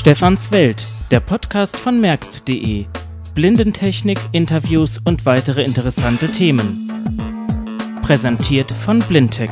[0.00, 2.86] Stefans Welt, der Podcast von merkst.de.
[3.34, 6.88] Blindentechnik, Interviews und weitere interessante Themen.
[8.00, 9.50] Präsentiert von Blindtech.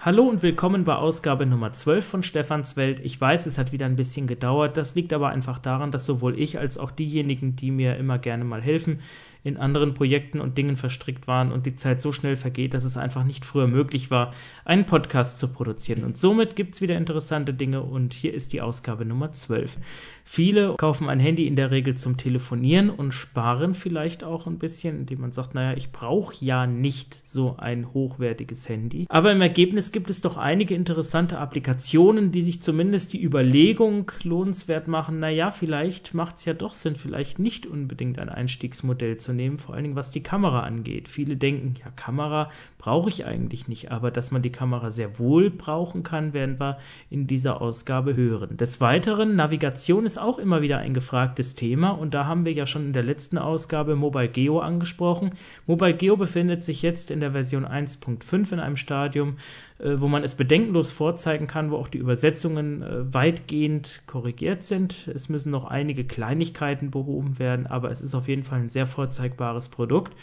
[0.00, 3.00] Hallo und willkommen bei Ausgabe Nummer 12 von Stefans Welt.
[3.04, 4.78] Ich weiß, es hat wieder ein bisschen gedauert.
[4.78, 8.44] Das liegt aber einfach daran, dass sowohl ich als auch diejenigen, die mir immer gerne
[8.44, 9.00] mal helfen,
[9.44, 12.96] in anderen Projekten und Dingen verstrickt waren und die Zeit so schnell vergeht, dass es
[12.96, 14.32] einfach nicht früher möglich war,
[14.64, 16.04] einen Podcast zu produzieren.
[16.04, 19.78] Und somit gibt es wieder interessante Dinge und hier ist die Ausgabe Nummer 12.
[20.24, 25.00] Viele kaufen ein Handy in der Regel zum Telefonieren und sparen vielleicht auch ein bisschen,
[25.00, 29.06] indem man sagt, naja, ich brauche ja nicht so ein hochwertiges Handy.
[29.08, 34.86] Aber im Ergebnis gibt es doch einige interessante Applikationen, die sich zumindest die Überlegung lohnenswert
[34.86, 39.58] machen, naja, vielleicht macht es ja doch Sinn, vielleicht nicht unbedingt ein Einstiegsmodell zu nehmen,
[39.58, 41.08] vor allen Dingen was die Kamera angeht.
[41.08, 45.50] Viele denken, ja, Kamera brauche ich eigentlich nicht, aber dass man die Kamera sehr wohl
[45.50, 46.78] brauchen kann, werden wir
[47.10, 48.56] in dieser Ausgabe hören.
[48.56, 52.66] Des Weiteren, Navigation ist auch immer wieder ein gefragtes Thema und da haben wir ja
[52.66, 55.32] schon in der letzten Ausgabe Mobile Geo angesprochen.
[55.66, 59.36] Mobile Geo befindet sich jetzt in der Version 1.5 in einem Stadium,
[59.78, 65.08] wo man es bedenkenlos vorzeigen kann, wo auch die Übersetzungen äh, weitgehend korrigiert sind.
[65.14, 68.86] Es müssen noch einige Kleinigkeiten behoben werden, aber es ist auf jeden Fall ein sehr
[68.86, 70.14] vorzeigbares Produkt.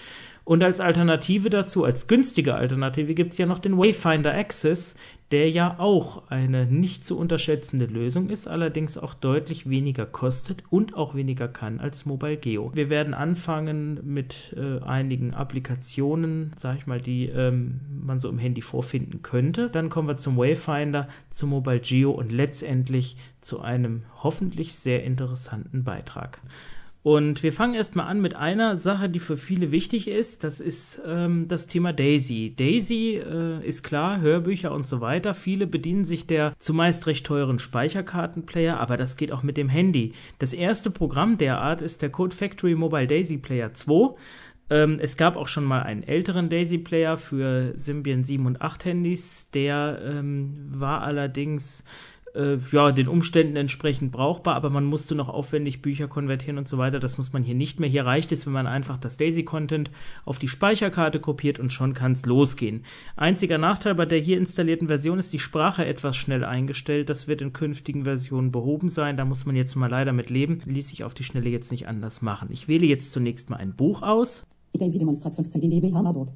[0.45, 4.95] Und als Alternative dazu, als günstige Alternative, gibt es ja noch den Wayfinder Access,
[5.31, 10.95] der ja auch eine nicht zu unterschätzende Lösung ist, allerdings auch deutlich weniger kostet und
[10.95, 12.72] auch weniger kann als Mobile Geo.
[12.73, 18.39] Wir werden anfangen mit äh, einigen Applikationen, sag ich mal, die ähm, man so im
[18.39, 19.69] Handy vorfinden könnte.
[19.69, 25.83] Dann kommen wir zum Wayfinder, zum Mobile Geo und letztendlich zu einem hoffentlich sehr interessanten
[25.83, 26.39] Beitrag.
[27.02, 30.44] Und wir fangen erstmal an mit einer Sache, die für viele wichtig ist.
[30.44, 32.53] Das ist ähm, das Thema Daisy.
[32.58, 35.33] Daisy äh, ist klar, Hörbücher und so weiter.
[35.33, 40.11] Viele bedienen sich der zumeist recht teuren Speicherkartenplayer, aber das geht auch mit dem Handy.
[40.39, 44.16] Das erste Programm der Art ist der Code Factory Mobile Daisy Player 2.
[44.69, 48.84] Ähm, es gab auch schon mal einen älteren Daisy Player für Symbian 7 und 8
[48.84, 49.50] Handys.
[49.53, 51.85] Der ähm, war allerdings
[52.35, 56.78] äh, ja, den Umständen entsprechend brauchbar, aber man musste noch aufwendig Bücher konvertieren und so
[56.78, 57.00] weiter.
[57.00, 57.90] Das muss man hier nicht mehr.
[57.90, 59.91] Hier reicht es, wenn man einfach das Daisy-Content
[60.25, 62.84] auf die Speicherkarte kopiert und schon kann es losgehen.
[63.16, 67.09] Einziger Nachteil bei der hier installierten Version ist die Sprache etwas schnell eingestellt.
[67.09, 69.18] Das wird in künftigen Versionen behoben sein.
[69.18, 70.59] Da muss man jetzt mal leider mit leben.
[70.66, 72.50] Ließ sich auf die Schnelle jetzt nicht anders machen.
[72.51, 74.45] Ich wähle jetzt zunächst mal ein Buch aus.
[74.73, 76.29] Daisy-Demonstrations-CD DB Hammerburg.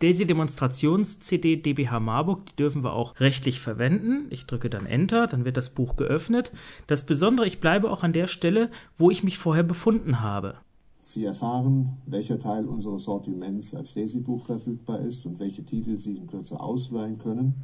[0.00, 4.26] Daisy Demonstrations CD DBH Marburg, die dürfen wir auch rechtlich verwenden.
[4.30, 6.52] Ich drücke dann Enter, dann wird das Buch geöffnet.
[6.86, 10.54] Das Besondere, ich bleibe auch an der Stelle, wo ich mich vorher befunden habe.
[11.00, 16.28] Sie erfahren, welcher Teil unseres Sortiments als Daisy-Buch verfügbar ist und welche Titel Sie in
[16.28, 17.54] Kürze ausleihen können.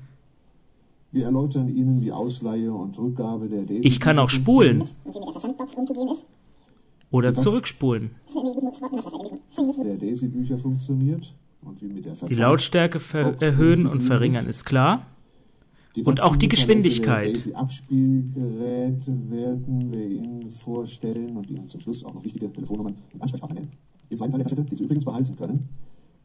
[1.12, 3.86] Wir erläutern Ihnen die Ausleihe und Rückgabe der Daisy.
[3.86, 4.82] Ich kann auch spulen.
[7.12, 8.10] Oder zurückspulen.
[9.84, 11.32] Der Daisy-Bücher funktioniert
[12.28, 13.00] die Lautstärke
[13.40, 15.06] erhöhen und verringern ist klar.
[16.04, 17.44] Und auch die Geschwindigkeit.
[17.44, 23.22] Die Abspielgeräte werden wir Ihnen vorstellen und Ihnen zum Schluss auch noch wichtige Telefonnummern und
[23.22, 23.72] Ansprechpartner nennen.
[24.10, 25.68] Im zweiten Teil der Kassette, die Sie übrigens behalten können,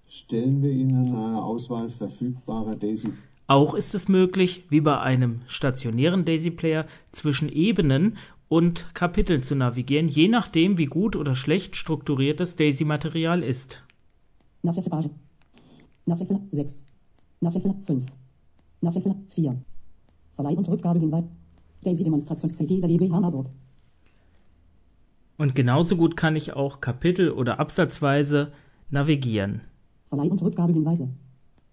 [0.08, 3.14] stellen wir Ihnen eine Auswahl verfügbarer Daisy.
[3.46, 8.18] Auch ist es möglich, wie bei einem stationären Daisy Player, zwischen Ebenen
[8.48, 13.84] und Kapiteln zu navigieren, je nachdem, wie gut oder schlecht strukturiert das Daisy-Material ist.
[14.64, 14.90] Nachhilfe
[16.10, 16.86] Nachhilfe 6.
[17.40, 18.06] Nachhilfe 5.
[18.82, 19.62] Nachhilfe 4.
[20.32, 21.24] Verleih und Rückgabe Hinweis.
[21.84, 23.52] Daisy-Demonstrations-CD der DB Hammerburg.
[25.38, 28.52] Und genauso gut kann ich auch Kapitel- oder Absatzweise
[28.90, 29.62] navigieren.
[30.08, 31.10] Verleih und Rückgabehinweise.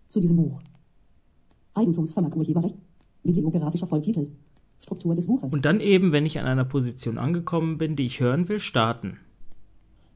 [0.07, 0.63] Zu diesem Buch.
[1.75, 2.77] Eigentumsvermerk Urheberrecht.
[3.25, 4.31] Bibliografischer Volltitel.
[4.79, 5.53] Struktur des Buches.
[5.53, 9.17] Und dann eben, wenn ich an einer Position angekommen bin, die ich hören will, starten.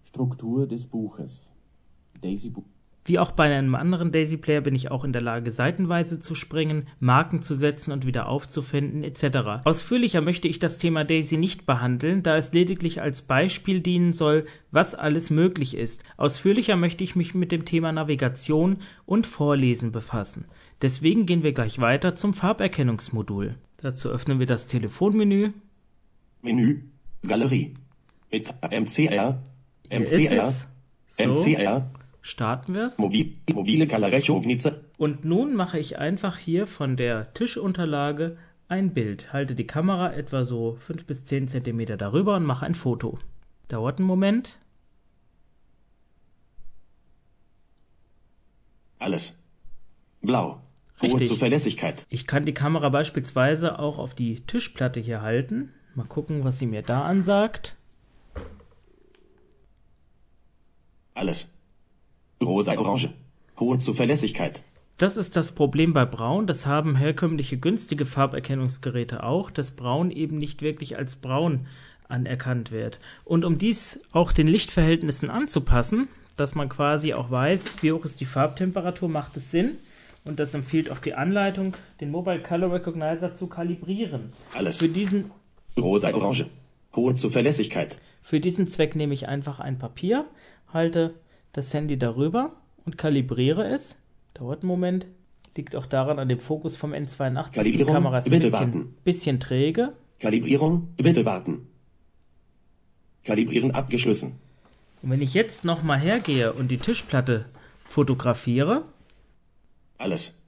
[0.05, 1.51] Struktur des Buches.
[2.21, 2.67] Daisy Book.
[3.05, 6.35] Wie auch bei einem anderen Daisy Player bin ich auch in der Lage, seitenweise zu
[6.35, 9.65] springen, Marken zu setzen und wieder aufzufinden etc.
[9.65, 14.45] Ausführlicher möchte ich das Thema Daisy nicht behandeln, da es lediglich als Beispiel dienen soll,
[14.71, 16.05] was alles möglich ist.
[16.19, 18.77] Ausführlicher möchte ich mich mit dem Thema Navigation
[19.07, 20.45] und Vorlesen befassen.
[20.83, 23.57] Deswegen gehen wir gleich weiter zum Farberkennungsmodul.
[23.79, 25.53] Dazu öffnen wir das Telefonmenü.
[26.43, 26.83] Menü,
[27.27, 27.75] Galerie.
[28.31, 29.43] Mit MCR,
[29.91, 30.53] MCR.
[31.19, 31.91] MCR,
[32.23, 32.99] starten wir es.
[32.99, 34.85] Mobil, mobile Galerecognize.
[34.99, 38.37] Und nun mache ich einfach hier von der Tischunterlage
[38.69, 39.33] ein Bild.
[39.33, 43.19] Halte die Kamera etwa so 5 bis 10 cm darüber und mache ein Foto.
[43.69, 44.59] Dauert einen Moment.
[48.99, 49.39] Alles.
[50.21, 50.61] Blau.
[51.01, 51.29] Hohe Richtig.
[51.29, 52.07] Zuverlässigkeit.
[52.11, 55.73] Ich kann die Kamera beispielsweise auch auf die Tischplatte hier halten.
[55.95, 57.77] Mal gucken, was sie mir da ansagt.
[61.15, 61.53] Alles.
[62.43, 63.11] Rosa Orange.
[63.59, 64.63] Hohe Zuverlässigkeit.
[64.97, 66.47] Das ist das Problem bei Braun.
[66.47, 71.67] Das haben herkömmliche günstige Farberkennungsgeräte auch, dass Braun eben nicht wirklich als Braun
[72.09, 72.99] anerkannt wird.
[73.25, 78.21] Und um dies auch den Lichtverhältnissen anzupassen, dass man quasi auch weiß, wie hoch ist
[78.21, 79.77] die Farbtemperatur, macht es Sinn.
[80.25, 84.33] Und das empfiehlt auch die Anleitung, den Mobile Color Recognizer zu kalibrieren.
[84.55, 84.79] Alles.
[84.79, 85.31] Für diesen
[85.79, 86.47] Rosa Orange.
[86.95, 88.01] Hohe Zuverlässigkeit.
[88.23, 90.27] Für diesen Zweck nehme ich einfach ein Papier,
[90.73, 91.15] halte
[91.53, 92.53] das Handy darüber
[92.85, 93.97] und kalibriere es.
[94.35, 95.07] Dauert einen Moment.
[95.57, 97.51] Liegt auch daran an dem Fokus vom N82.
[97.51, 98.95] Die Kalibrierung, Kamera ist ein bitte bisschen, warten.
[99.05, 99.93] bisschen träge.
[100.21, 100.89] Kalibrierung.
[100.97, 101.67] Bitte warten.
[103.25, 104.39] Kalibrieren abgeschlossen.
[105.03, 107.47] Und wenn ich jetzt nochmal hergehe und die Tischplatte
[107.85, 108.85] fotografiere,
[109.99, 110.39] Alles.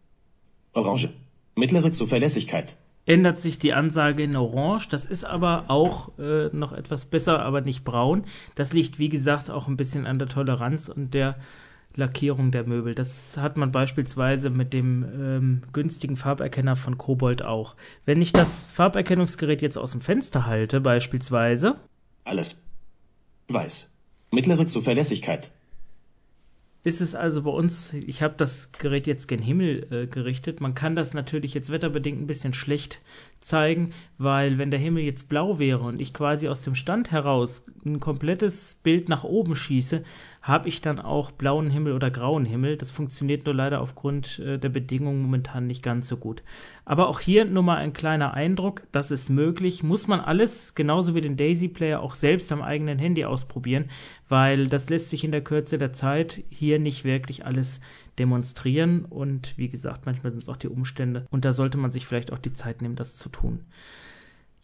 [0.72, 1.10] Orange.
[1.56, 2.76] Mittlere Zuverlässigkeit.
[3.06, 4.88] Ändert sich die Ansage in Orange.
[4.88, 8.24] Das ist aber auch äh, noch etwas besser, aber nicht braun.
[8.54, 11.36] Das liegt, wie gesagt, auch ein bisschen an der Toleranz und der
[11.94, 12.94] Lackierung der Möbel.
[12.94, 17.76] Das hat man beispielsweise mit dem ähm, günstigen Farberkenner von Kobold auch.
[18.06, 21.76] Wenn ich das Farberkennungsgerät jetzt aus dem Fenster halte, beispielsweise,
[22.24, 22.62] Alles.
[23.48, 23.90] Weiß.
[24.30, 25.52] Mittlere Zuverlässigkeit.
[26.84, 30.60] Ist es also bei uns, ich habe das Gerät jetzt gen Himmel äh, gerichtet.
[30.60, 33.00] Man kann das natürlich jetzt wetterbedingt ein bisschen schlecht
[33.40, 37.64] zeigen, weil wenn der Himmel jetzt blau wäre und ich quasi aus dem Stand heraus
[37.84, 40.02] ein komplettes Bild nach oben schieße,
[40.42, 42.76] habe ich dann auch blauen Himmel oder grauen Himmel.
[42.76, 46.42] Das funktioniert nur leider aufgrund äh, der Bedingungen momentan nicht ganz so gut.
[46.84, 49.84] Aber auch hier nur mal ein kleiner Eindruck, das ist möglich.
[49.84, 53.88] Muss man alles, genauso wie den Daisy Player, auch selbst am eigenen Handy ausprobieren,
[54.28, 57.80] weil das lässt sich in der Kürze der Zeit hier nicht wirklich alles
[58.18, 59.04] demonstrieren.
[59.04, 61.24] Und wie gesagt, manchmal sind es auch die Umstände.
[61.30, 63.60] Und da sollte man sich vielleicht auch die Zeit nehmen, das zu tun.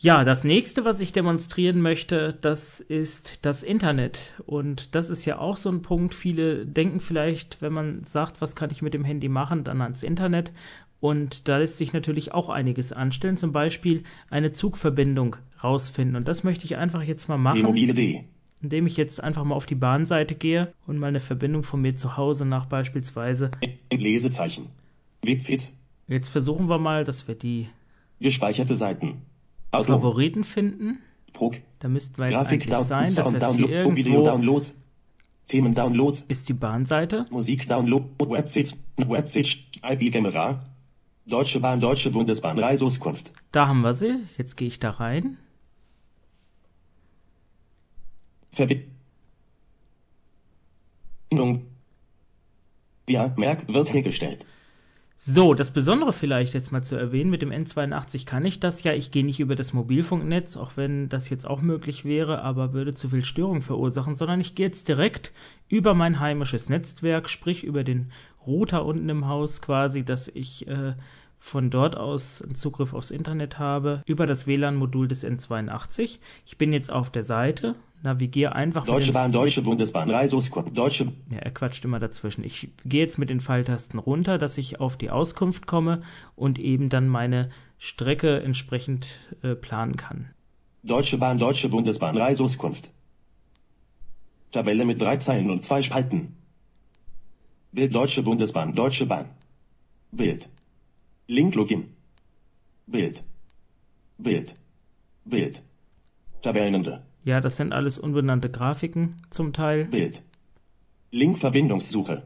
[0.00, 4.32] Ja, das nächste, was ich demonstrieren möchte, das ist das Internet.
[4.46, 6.14] Und das ist ja auch so ein Punkt.
[6.14, 10.04] Viele denken vielleicht, wenn man sagt, was kann ich mit dem Handy machen, dann ans
[10.04, 10.52] Internet.
[11.00, 13.36] Und da lässt sich natürlich auch einiges anstellen.
[13.36, 15.34] Zum Beispiel eine Zugverbindung
[15.64, 16.14] rausfinden.
[16.14, 18.24] Und das möchte ich einfach jetzt mal machen, T-Mobile D.
[18.62, 21.96] indem ich jetzt einfach mal auf die Bahnseite gehe und mal eine Verbindung von mir
[21.96, 23.50] zu Hause nach beispielsweise.
[23.92, 24.66] Lesezeichen.
[25.24, 25.72] Webfit.
[26.06, 27.68] Jetzt versuchen wir mal, dass wir die
[28.20, 29.22] Gespeicherte Seiten.
[29.70, 29.92] Auto.
[29.92, 30.98] Favoriten finden.
[31.32, 31.56] Prog.
[31.78, 33.06] Da müssten wir jetzt Grafik eigentlich Down sein.
[33.06, 33.96] Das Sound heißt, hier Download.
[33.96, 34.74] Video irgendwo Downloads.
[35.46, 36.24] Themen Downloads.
[36.28, 37.26] ist die Bahnseite.
[37.30, 38.04] Musik Download.
[38.18, 38.82] Webfits.
[38.96, 39.56] Webfits.
[39.82, 40.64] IP Kamera.
[41.26, 41.80] Deutsche Bahn.
[41.80, 42.58] Deutsche Bundesbahn.
[42.58, 43.32] Reiseauskunft.
[43.52, 44.24] Da haben wir sie.
[44.36, 45.38] Jetzt gehe ich da rein.
[48.50, 48.88] Verbindung.
[53.08, 54.44] Ja, Merk wird hergestellt.
[55.20, 58.92] So, das Besondere vielleicht jetzt mal zu erwähnen, mit dem N82 kann ich das ja.
[58.92, 62.94] Ich gehe nicht über das Mobilfunknetz, auch wenn das jetzt auch möglich wäre, aber würde
[62.94, 65.32] zu viel Störung verursachen, sondern ich gehe jetzt direkt
[65.68, 68.12] über mein heimisches Netzwerk, sprich über den
[68.46, 70.94] Router unten im Haus quasi, dass ich äh,
[71.40, 76.20] von dort aus Zugriff aufs Internet habe, über das WLAN-Modul des N82.
[76.46, 79.32] Ich bin jetzt auf der Seite, navigiere einfach Deutsche Bahn.
[79.32, 80.10] Deutsche Bundesbahn.
[80.10, 80.76] Reiseauskunft.
[80.76, 81.12] Deutsche.
[81.30, 82.44] ja, er quatscht immer dazwischen.
[82.44, 86.02] Ich gehe jetzt mit den Pfeiltasten runter, dass ich auf die Auskunft komme
[86.36, 89.08] und eben dann meine Strecke entsprechend
[89.42, 90.30] äh, planen kann.
[90.82, 91.38] Deutsche Bahn.
[91.38, 92.16] Deutsche Bundesbahn.
[92.16, 92.90] Reiseauskunft.
[94.52, 96.36] Tabelle mit drei Zeilen und zwei Spalten.
[97.72, 98.74] Bild Deutsche Bundesbahn.
[98.74, 99.26] Deutsche Bahn.
[100.10, 100.48] Bild.
[101.26, 101.88] Link Login.
[102.86, 103.24] Bild.
[104.16, 104.56] Bild.
[105.24, 105.62] Bild.
[106.40, 107.02] Tabellenende.
[107.28, 109.84] Ja, das sind alles unbenannte Grafiken zum Teil.
[109.84, 110.22] Bild.
[111.10, 112.22] Link Verbindungssuche.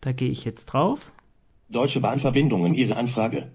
[0.00, 1.12] Da gehe ich jetzt drauf.
[1.68, 3.50] Deutsche Bahnverbindungen Ihre Anfrage.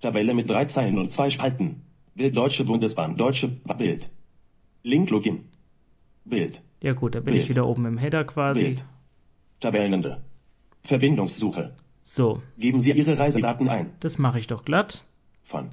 [0.00, 1.82] Tabelle mit drei Zeilen und zwei Spalten.
[2.14, 3.16] Bild Deutsche Bundesbahn.
[3.16, 4.10] Deutsche Bild.
[4.84, 5.48] Link Login.
[6.24, 6.62] Bild.
[6.80, 7.42] Ja gut, da bin Bild.
[7.42, 8.60] ich wieder oben im Header quasi.
[8.62, 8.86] Bild.
[9.58, 10.22] Tabellenende.
[10.84, 11.74] Verbindungssuche.
[12.02, 13.90] So, Geben Sie Ihre Reisedaten ein.
[13.98, 15.04] das mache ich doch glatt.
[15.42, 15.70] Von.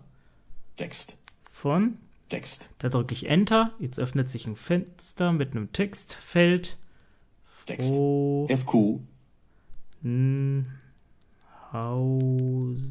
[0.75, 1.19] Text.
[1.51, 1.99] Von,
[2.33, 2.69] Text.
[2.79, 3.73] da drücke ich Enter.
[3.77, 6.79] Jetzt öffnet sich ein Fenster mit einem Textfeld.
[7.67, 7.93] Text.
[7.93, 9.01] Oh, FQ.
[11.71, 12.89] Hausen.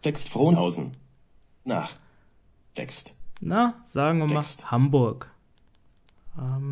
[0.00, 0.96] Text Frohnhausen.
[1.64, 1.92] Nach.
[2.74, 3.14] Text.
[3.42, 4.70] Na, sagen wir mal Text.
[4.70, 5.30] Hamburg.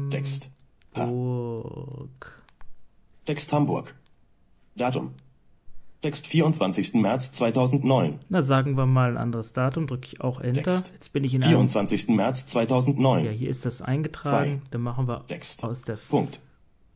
[0.08, 0.50] Text.
[0.96, 1.02] Ha.
[1.02, 2.46] Hamburg.
[3.26, 3.94] Text Hamburg.
[4.74, 5.16] Datum.
[6.02, 6.94] Text 24.
[6.94, 8.18] März 2009.
[8.28, 10.62] Na, sagen wir mal ein anderes Datum, drücke ich auch Enter.
[10.62, 10.90] Text.
[10.92, 11.52] Jetzt bin ich in einem.
[11.52, 12.08] 24.
[12.08, 13.24] März 2009.
[13.24, 14.60] Ja, hier ist das eingetragen.
[14.62, 14.68] Zwei.
[14.72, 15.62] Dann machen wir Text.
[15.64, 16.40] aus der Punkt.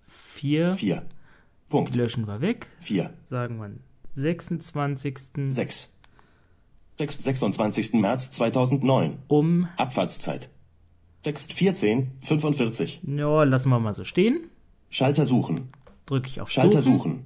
[0.08, 0.96] 4 4.
[0.96, 1.94] Die Punkt.
[1.96, 2.66] löschen wir weg.
[2.80, 3.10] 4.
[3.28, 3.70] Sagen wir
[4.14, 5.18] 26.
[5.50, 5.92] 6.
[6.96, 7.92] Text 26.
[7.94, 9.18] März 2009.
[9.28, 9.68] um.
[9.76, 10.50] Abfahrtszeit.
[11.22, 13.02] Text 14, 45.
[13.04, 14.48] Ja, lassen wir mal so stehen.
[14.90, 15.68] Schalter suchen.
[16.06, 16.98] Drücke ich auf Schalter Suchen.
[16.98, 17.25] suchen.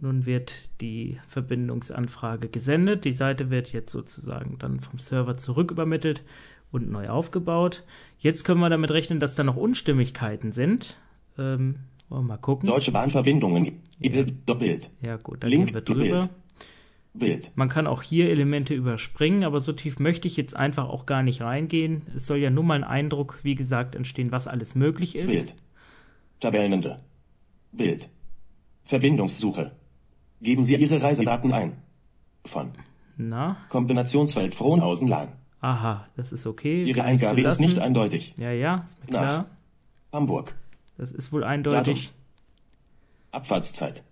[0.00, 3.04] Nun wird die Verbindungsanfrage gesendet.
[3.04, 6.22] Die Seite wird jetzt sozusagen dann vom Server zurück übermittelt
[6.72, 7.84] und neu aufgebaut.
[8.18, 10.96] Jetzt können wir damit rechnen, dass da noch Unstimmigkeiten sind.
[11.38, 11.76] Ähm,
[12.08, 12.68] wollen wir mal gucken.
[12.68, 13.80] Deutsche Bahnverbindungen.
[13.98, 14.90] Bild, Bild.
[15.00, 16.18] Ja gut, da Link gehen wir drüber.
[16.18, 16.30] Bild.
[17.16, 17.52] Bild.
[17.54, 21.22] Man kann auch hier Elemente überspringen, aber so tief möchte ich jetzt einfach auch gar
[21.22, 22.02] nicht reingehen.
[22.16, 25.30] Es soll ja nur mal ein Eindruck, wie gesagt, entstehen, was alles möglich ist.
[25.30, 25.56] Bild.
[26.40, 26.98] Tabellenende.
[27.70, 28.10] Bild.
[28.82, 29.70] Verbindungssuche.
[30.44, 31.72] Geben Sie Ihre Reisedaten ein.
[32.44, 32.72] Von.
[33.16, 35.28] Na, Kombinationsfeld Frohnhausen-Lahn.
[35.60, 36.84] aha, das ist okay.
[36.84, 38.34] Ihre so Eingabe ist nicht eindeutig.
[38.36, 39.20] Ja, ja, ist mir Nach.
[39.20, 39.46] klar.
[40.12, 40.54] Hamburg.
[40.98, 42.12] Das ist wohl eindeutig.
[43.30, 44.04] Abfahrtszeit.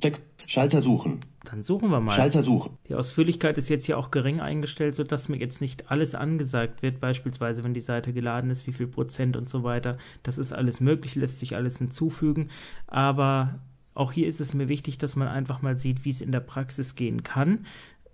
[0.00, 0.22] Text.
[0.50, 1.20] Schalter suchen.
[1.44, 2.14] Dann suchen wir mal.
[2.14, 2.78] Schalter suchen.
[2.88, 7.00] Die Ausführlichkeit ist jetzt hier auch gering eingestellt, sodass mir jetzt nicht alles angesagt wird,
[7.00, 9.98] beispielsweise wenn die Seite geladen ist, wie viel Prozent und so weiter.
[10.22, 12.50] Das ist alles möglich, lässt sich alles hinzufügen.
[12.86, 13.60] Aber
[13.94, 16.40] auch hier ist es mir wichtig, dass man einfach mal sieht, wie es in der
[16.40, 17.66] Praxis gehen kann.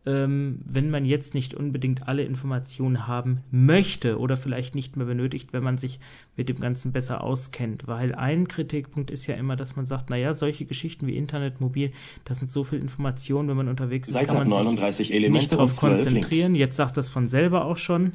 [0.06, 5.52] Ähm, wenn man jetzt nicht unbedingt alle Informationen haben möchte oder vielleicht nicht mehr benötigt,
[5.52, 6.00] wenn man sich
[6.37, 7.87] mit dem Ganzen besser auskennt.
[7.87, 11.92] Weil ein Kritikpunkt ist ja immer, dass man sagt, naja, solche Geschichten wie Internet, Mobil,
[12.25, 15.52] das sind so viel Informationen, wenn man unterwegs ist, Seite kann man sich 39 nicht
[15.52, 16.52] darauf 12 konzentrieren.
[16.52, 16.58] Links.
[16.61, 18.12] Jetzt sagt das von selber auch schon.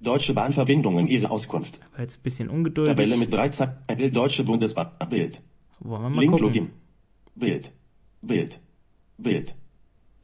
[0.00, 1.08] Deutsche Bahnverbindungen.
[1.08, 1.80] Ihre Auskunft.
[1.98, 2.94] Jetzt ein bisschen ungeduldig.
[2.94, 3.72] Tabelle mit drei Zeilen.
[4.12, 4.90] Deutsche Bundesbahn.
[5.10, 5.42] Bild.
[5.80, 6.46] Wollen wir mal Link gucken.
[6.46, 6.70] Login.
[7.34, 7.72] Bild.
[8.22, 8.60] Bild.
[9.16, 9.56] Bild.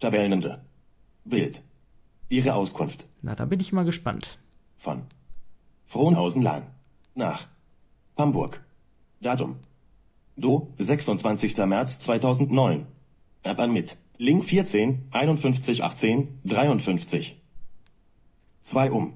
[0.01, 0.65] Tabellenende.
[1.25, 1.63] Bild.
[2.29, 3.07] Ihre Auskunft.
[3.23, 4.39] Na, da bin ich mal gespannt.
[4.77, 5.03] Von.
[5.87, 6.65] Frohnhausen-Lahn.
[7.15, 7.47] Nach.
[8.17, 8.65] Hamburg.
[9.21, 9.57] Datum.
[10.37, 11.57] Do, 26.
[11.59, 12.87] März 2009.
[13.43, 13.99] App an mit.
[14.19, 17.41] Link 14, 51, 18, 53.
[18.63, 19.15] 2 um.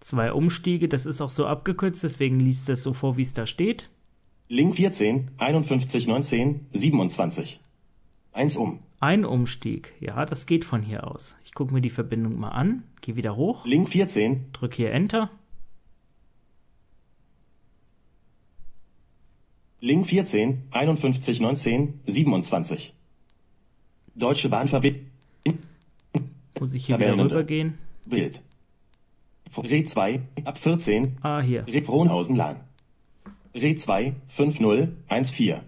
[0.00, 3.46] Zwei Umstiege, das ist auch so abgekürzt, deswegen liest es so vor, wie es da
[3.46, 3.90] steht.
[4.52, 7.58] Link 14, 51, 19, 27.
[8.34, 8.80] 1 um.
[9.00, 11.36] Ein Umstieg, ja, das geht von hier aus.
[11.42, 15.30] Ich gucke mir die Verbindung mal an, gehe wieder hoch, Link 14, drücke hier Enter.
[19.80, 22.92] Link 14, 51, 19, 27.
[24.14, 25.06] Deutsche Bahnverbindung.
[26.60, 27.78] Muss ich hier wieder rübergehen.
[28.04, 28.42] Bild.
[29.56, 31.66] Re 2, ab 14, Ah, hier.
[31.66, 32.60] Re Frohnhausen-Lahn.
[33.54, 35.60] Re 2, 50, 14.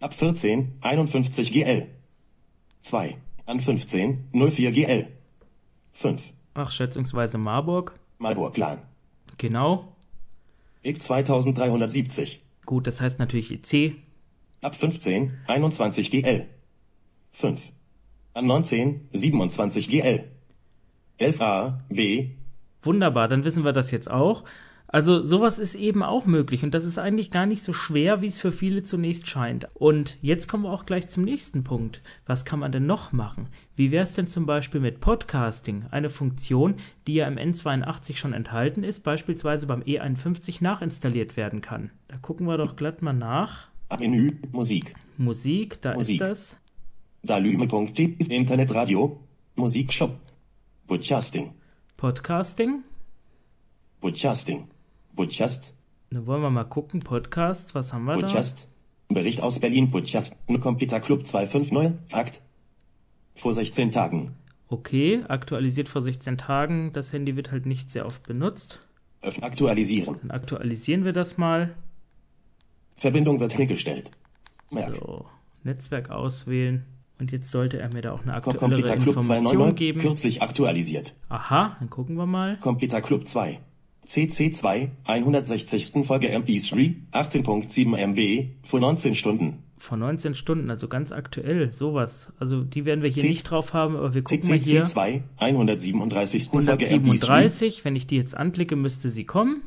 [0.00, 1.86] Ab 14, 51 GL.
[2.80, 3.16] 2,
[3.46, 5.06] an 15, 04 GL.
[5.92, 7.98] 5, Ach, schätzungsweise Marburg.
[8.18, 8.82] Marburg-Lahn.
[9.38, 9.96] Genau.
[10.82, 12.42] IC 2370.
[12.66, 13.96] Gut, das heißt natürlich IC.
[14.60, 16.46] Ab 15, 21 GL.
[17.32, 17.60] 5.
[18.34, 20.24] An 19, 27 GL.
[21.20, 22.30] 11a, B,
[22.84, 24.44] Wunderbar, dann wissen wir das jetzt auch.
[24.94, 28.28] Also sowas ist eben auch möglich und das ist eigentlich gar nicht so schwer, wie
[28.28, 29.66] es für viele zunächst scheint.
[29.74, 32.00] Und jetzt kommen wir auch gleich zum nächsten Punkt.
[32.26, 33.48] Was kann man denn noch machen?
[33.74, 36.76] Wie wäre es denn zum Beispiel mit Podcasting, eine Funktion,
[37.08, 41.90] die ja im N82 schon enthalten ist, beispielsweise beim E51 nachinstalliert werden kann?
[42.06, 43.66] Da gucken wir doch glatt mal nach.
[43.98, 44.94] Menü, Musik.
[45.18, 46.20] Musik, da Musik.
[46.20, 46.56] ist das.
[47.24, 49.18] Dalyme.de, Internetradio,
[49.56, 50.14] Musikshop.
[50.86, 51.52] Podcasting.
[51.96, 52.84] Podcasting.
[54.00, 54.68] Podcasting.
[55.14, 55.74] Podcast.
[56.10, 57.00] Da wollen wir mal gucken.
[57.00, 58.20] Podcast, was haben wir da?
[58.20, 58.68] Podcast.
[59.08, 59.90] Bericht aus Berlin.
[59.90, 60.36] Podcast.
[60.60, 61.98] Computer Club 259.
[62.12, 62.42] Akt.
[63.34, 64.34] Vor 16 Tagen.
[64.68, 66.92] Okay, aktualisiert vor 16 Tagen.
[66.92, 68.80] Das Handy wird halt nicht sehr oft benutzt.
[69.22, 69.44] Öffnen.
[69.44, 70.16] Aktualisieren.
[70.20, 71.74] Dann aktualisieren wir das mal.
[72.94, 74.10] Verbindung wird hergestellt.
[74.70, 74.96] Merk.
[74.96, 75.26] So,
[75.62, 76.84] Netzwerk auswählen.
[77.18, 79.76] Und jetzt sollte er mir da auch eine Club Information 299.
[79.76, 80.00] geben.
[80.00, 81.14] Kürzlich aktualisiert.
[81.28, 82.58] Aha, dann gucken wir mal.
[82.58, 83.60] Computer Club 2.
[84.04, 85.92] CC2, 160.
[86.06, 89.58] Folge MP3, 18.7 MB, vor 19 Stunden.
[89.76, 92.32] Vor 19 Stunden, also ganz aktuell, sowas.
[92.38, 94.84] Also die werden wir hier C- nicht drauf haben, aber wir gucken mal hier.
[94.86, 96.44] CCC2, 137.
[96.50, 99.62] Folge MP3, 137, wenn ich die jetzt anklicke, müsste sie kommen.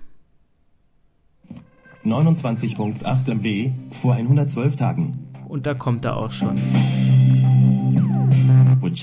[2.06, 5.28] 29.8 MB, vor 112 Tagen.
[5.48, 6.56] Und da kommt er auch schon.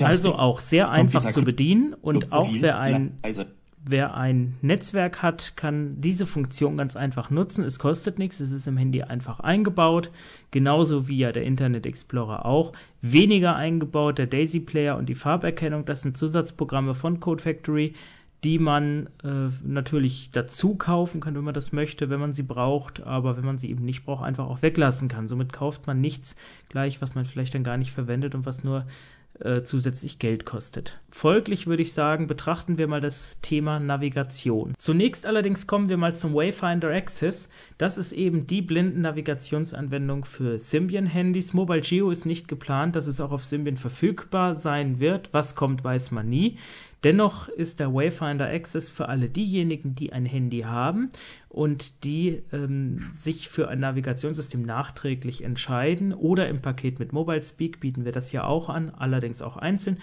[0.01, 3.17] Also auch sehr einfach zu bedienen und auch wer ein.
[3.87, 7.63] Wer ein Netzwerk hat, kann diese Funktion ganz einfach nutzen.
[7.63, 10.09] Es kostet nichts, es ist im Handy einfach eingebaut,
[10.49, 12.71] genauso wie ja der Internet Explorer auch.
[13.03, 17.93] Weniger eingebaut, der Daisy Player und die Farberkennung, das sind Zusatzprogramme von Code Factory,
[18.43, 23.03] die man äh, natürlich dazu kaufen kann, wenn man das möchte, wenn man sie braucht,
[23.03, 25.27] aber wenn man sie eben nicht braucht, einfach auch weglassen kann.
[25.27, 26.35] Somit kauft man nichts
[26.69, 28.85] gleich, was man vielleicht dann gar nicht verwendet und was nur
[29.39, 30.99] äh, zusätzlich Geld kostet.
[31.09, 34.73] Folglich würde ich sagen, betrachten wir mal das Thema Navigation.
[34.77, 37.49] Zunächst allerdings kommen wir mal zum Wayfinder Access.
[37.77, 41.53] Das ist eben die Blindennavigationsanwendung für Symbian-Handys.
[41.53, 45.33] Mobile Geo ist nicht geplant, dass es auch auf Symbian verfügbar sein wird.
[45.33, 46.57] Was kommt, weiß man nie.
[47.05, 51.11] Dennoch ist der Wayfinder Access für alle diejenigen, die ein Handy haben
[51.49, 57.79] und die ähm, sich für ein Navigationssystem nachträglich entscheiden oder im Paket mit Mobile Speak
[57.79, 59.99] bieten wir das ja auch an, allerdings auch einzeln,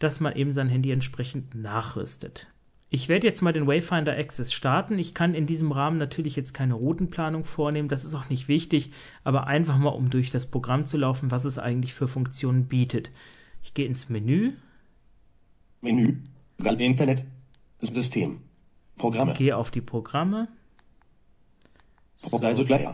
[0.00, 2.48] dass man eben sein Handy entsprechend nachrüstet.
[2.88, 4.98] Ich werde jetzt mal den Wayfinder Access starten.
[4.98, 8.90] Ich kann in diesem Rahmen natürlich jetzt keine Routenplanung vornehmen, das ist auch nicht wichtig,
[9.22, 13.12] aber einfach mal, um durch das Programm zu laufen, was es eigentlich für Funktionen bietet.
[13.62, 14.54] Ich gehe ins Menü.
[15.80, 16.16] Menü.
[16.64, 17.24] Internet.
[17.80, 18.40] System.
[18.96, 19.34] Programme.
[19.34, 20.48] Gehe auf die Programme.
[22.16, 22.38] So.
[22.38, 22.86] Also gleich.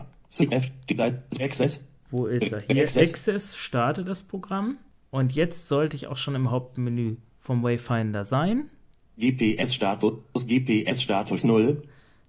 [1.39, 1.83] Access.
[2.09, 2.61] Wo ist er?
[2.61, 3.09] Hier Access.
[3.09, 4.77] Access starte das Programm.
[5.09, 8.69] Und jetzt sollte ich auch schon im Hauptmenü vom Wayfinder sein.
[9.17, 11.83] GPS-Status, GPS-Status 0.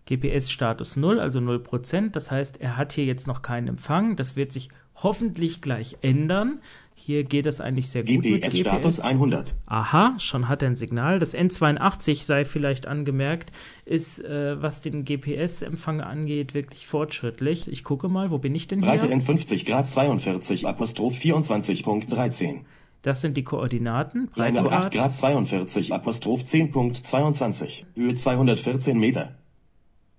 [0.06, 2.10] GPS-Status 0, also 0%.
[2.10, 4.16] Das heißt, er hat hier jetzt noch keinen Empfang.
[4.16, 4.70] Das wird sich
[5.02, 6.60] hoffentlich gleich ändern.
[6.94, 9.54] Hier geht es eigentlich sehr gut GPS mit Status 100.
[9.66, 11.18] Aha, schon hat er ein Signal.
[11.18, 13.52] Das N82 sei vielleicht angemerkt,
[13.84, 17.70] ist, äh, was den GPS-Empfang angeht, wirklich fortschrittlich.
[17.70, 18.90] Ich gucke mal, wo bin ich denn hier?
[18.90, 22.60] Breite N50 Grad 42 Apostroph 24.13.
[23.02, 24.28] Das sind die Koordinaten.
[24.34, 27.84] Länge 8 Grad 42 Apostroph 10.22.
[27.94, 29.36] Höhe 214 Meter.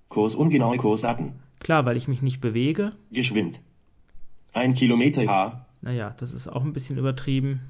[0.07, 1.33] Kurs ungenaue Kursdaten.
[1.59, 2.93] Klar, weil ich mich nicht bewege.
[3.11, 3.61] Geschwind.
[4.53, 5.65] 1 Kilometer H.
[5.81, 7.61] Naja, das ist auch ein bisschen übertrieben.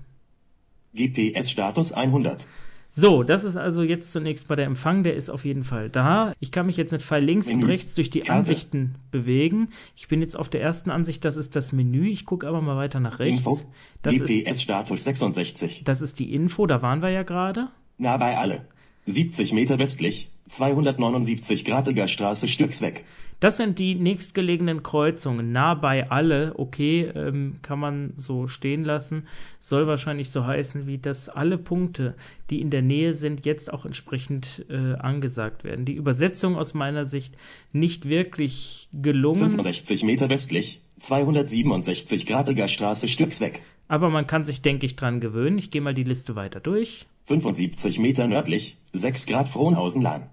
[0.95, 2.48] GPS-Status 100.
[2.91, 6.33] So, das ist also jetzt zunächst mal der Empfang, der ist auf jeden Fall da.
[6.39, 7.63] Ich kann mich jetzt mit Pfeil links Menü.
[7.63, 8.33] und rechts durch die Karte.
[8.33, 9.69] Ansichten bewegen.
[9.95, 12.09] Ich bin jetzt auf der ersten Ansicht, das ist das Menü.
[12.09, 13.38] Ich gucke aber mal weiter nach rechts.
[13.38, 13.59] Info.
[14.01, 15.83] GPS-Status 66.
[15.86, 17.67] Das ist die Info, da waren wir ja gerade.
[18.00, 18.65] Nah bei alle.
[19.05, 23.05] 70 Meter westlich, 279 Gradiger Straße Stücksweg.
[23.40, 29.28] Das sind die nächstgelegenen Kreuzungen, nah bei alle, okay, ähm, kann man so stehen lassen,
[29.62, 32.16] soll wahrscheinlich so heißen, wie dass alle Punkte,
[32.50, 35.86] die in der Nähe sind, jetzt auch entsprechend äh, angesagt werden.
[35.86, 37.38] Die Übersetzung aus meiner Sicht
[37.72, 39.52] nicht wirklich gelungen.
[39.52, 43.64] 65 Meter westlich, 267 Gradiger Straße Stücksweg.
[43.88, 45.58] Aber man kann sich, denke ich, dran gewöhnen.
[45.58, 47.08] Ich gehe mal die Liste weiter durch.
[47.28, 50.30] 75 Meter nördlich, 6 Grad Frohnhausen-Lahn.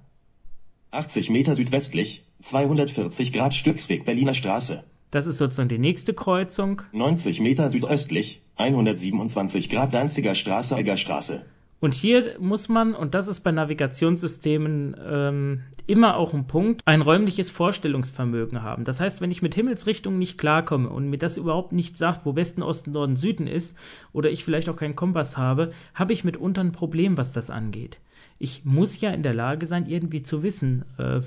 [0.90, 4.84] 80 Meter südwestlich, 240 Grad Stücksweg Berliner Straße.
[5.10, 6.82] Das ist sozusagen die nächste Kreuzung.
[6.92, 11.42] 90 Meter südöstlich, 127 Grad Danziger Straße, Egger Straße.
[11.78, 17.02] Und hier muss man, und das ist bei Navigationssystemen ähm, immer auch ein Punkt, ein
[17.02, 18.84] räumliches Vorstellungsvermögen haben.
[18.84, 22.34] Das heißt, wenn ich mit Himmelsrichtungen nicht klarkomme und mir das überhaupt nicht sagt, wo
[22.34, 23.76] Westen, Osten, Norden, Süden ist,
[24.12, 27.98] oder ich vielleicht auch keinen Kompass habe, habe ich mitunter ein Problem, was das angeht
[28.38, 31.20] ich muss ja in der Lage sein, irgendwie zu wissen, äh,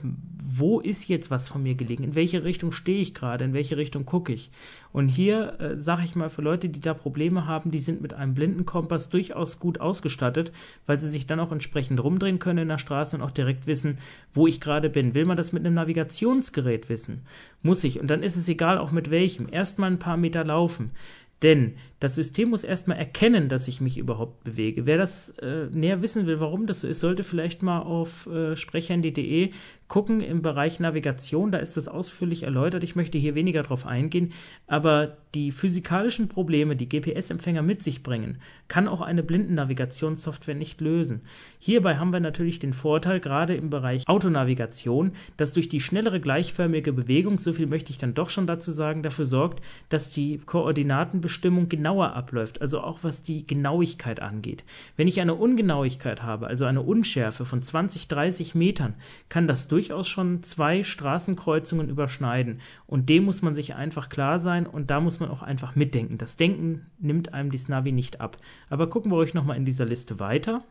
[0.51, 3.77] wo ist jetzt was von mir gelegen, in welche Richtung stehe ich gerade, in welche
[3.77, 4.49] Richtung gucke ich.
[4.91, 8.13] Und hier äh, sage ich mal, für Leute, die da Probleme haben, die sind mit
[8.13, 10.51] einem Blindenkompass durchaus gut ausgestattet,
[10.87, 13.99] weil sie sich dann auch entsprechend rumdrehen können in der Straße und auch direkt wissen,
[14.33, 15.13] wo ich gerade bin.
[15.13, 17.17] Will man das mit einem Navigationsgerät wissen?
[17.61, 17.99] Muss ich.
[17.99, 19.47] Und dann ist es egal, auch mit welchem.
[19.51, 20.91] Erstmal ein paar Meter laufen.
[21.41, 24.85] Denn das System muss erstmal erkennen, dass ich mich überhaupt bewege.
[24.85, 28.55] Wer das äh, näher wissen will, warum das so ist, sollte vielleicht mal auf äh,
[28.55, 29.51] sprechhandy.de
[29.89, 31.51] gucken im Bereich Navigation.
[31.51, 32.85] Da ist das ausführlich erläutert.
[32.85, 34.31] Ich möchte hier weniger drauf eingehen.
[34.65, 38.37] Aber die physikalischen Probleme, die GPS-Empfänger mit sich bringen,
[38.69, 41.21] kann auch eine Blindennavigationssoftware nicht lösen.
[41.59, 46.93] Hierbei haben wir natürlich den Vorteil, gerade im Bereich Autonavigation, dass durch die schnellere gleichförmige
[46.93, 51.67] Bewegung, so viel möchte ich dann doch schon dazu sagen, dafür sorgt, dass die Koordinatenbestimmung
[51.67, 54.63] genau genauer abläuft, also auch was die Genauigkeit angeht.
[54.95, 58.93] Wenn ich eine Ungenauigkeit habe, also eine Unschärfe von 20, 30 Metern,
[59.27, 62.59] kann das durchaus schon zwei Straßenkreuzungen überschneiden.
[62.85, 66.17] Und dem muss man sich einfach klar sein und da muss man auch einfach mitdenken.
[66.17, 68.35] Das Denken nimmt einem die Navi nicht ab.
[68.69, 70.63] Aber gucken wir euch nochmal in dieser Liste weiter.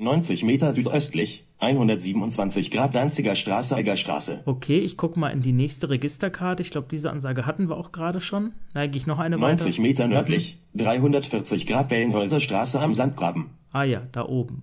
[0.00, 4.42] 90 Meter südöstlich, 127 Grad Danziger Straße, Egger Straße.
[4.46, 6.62] Okay, ich gucke mal in die nächste Registerkarte.
[6.62, 8.52] Ich glaube, diese Ansage hatten wir auch gerade schon.
[8.74, 9.82] Neige ich noch eine 90 weiter.
[9.82, 13.50] Meter nördlich, 340 Grad Bellenhäuser Straße am Sandgraben.
[13.72, 14.62] Ah ja, da oben.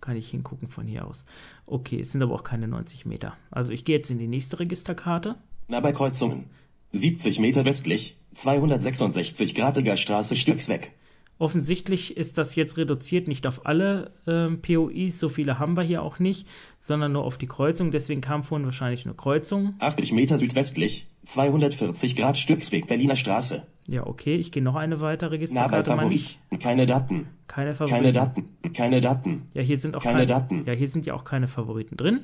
[0.00, 1.24] Kann ich hingucken von hier aus.
[1.66, 3.36] Okay, es sind aber auch keine 90 Meter.
[3.50, 5.36] Also ich gehe jetzt in die nächste Registerkarte.
[5.68, 6.46] Na, bei Kreuzungen.
[6.92, 10.92] 70 Meter westlich, 266 Grad Egger Straße Stücksweg.
[11.40, 16.02] Offensichtlich ist das jetzt reduziert nicht auf alle ähm, POIs, so viele haben wir hier
[16.02, 16.46] auch nicht,
[16.78, 17.92] sondern nur auf die Kreuzung.
[17.92, 19.74] Deswegen kam vorhin wahrscheinlich eine Kreuzung.
[19.78, 23.66] 80 Meter südwestlich, 240 Grad Stücksweg Berliner Straße.
[23.90, 26.38] Ja, okay, ich gehe noch eine weitere Registerkarte mal nicht.
[26.60, 27.26] Keine Daten.
[27.48, 27.96] Keine Favoriten.
[27.96, 28.48] Keine Daten.
[28.72, 29.48] Keine Daten.
[29.52, 30.64] Ja, hier sind auch keine kein, Daten.
[30.64, 32.20] Ja, hier sind ja auch keine Favoriten drin.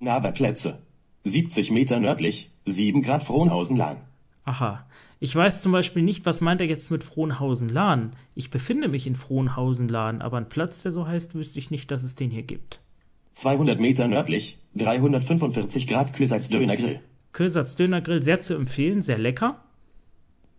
[0.00, 0.78] Nahbarplätze.
[1.24, 3.98] 70 Meter nördlich, 7 Grad Frohnhausen-Lahn.
[4.44, 4.86] Aha.
[5.20, 8.16] Ich weiß zum Beispiel nicht, was meint er jetzt mit Frohnhausen-Lahn.
[8.34, 12.02] Ich befinde mich in Frohnhausen-Lahn, aber ein Platz, der so heißt, wüsste ich nicht, dass
[12.02, 12.80] es den hier gibt.
[13.34, 17.00] 200 Meter nördlich, 345 Grad Kösatz Dönergrill.
[17.32, 19.63] Kösatz Dönergrill, sehr zu empfehlen, sehr lecker.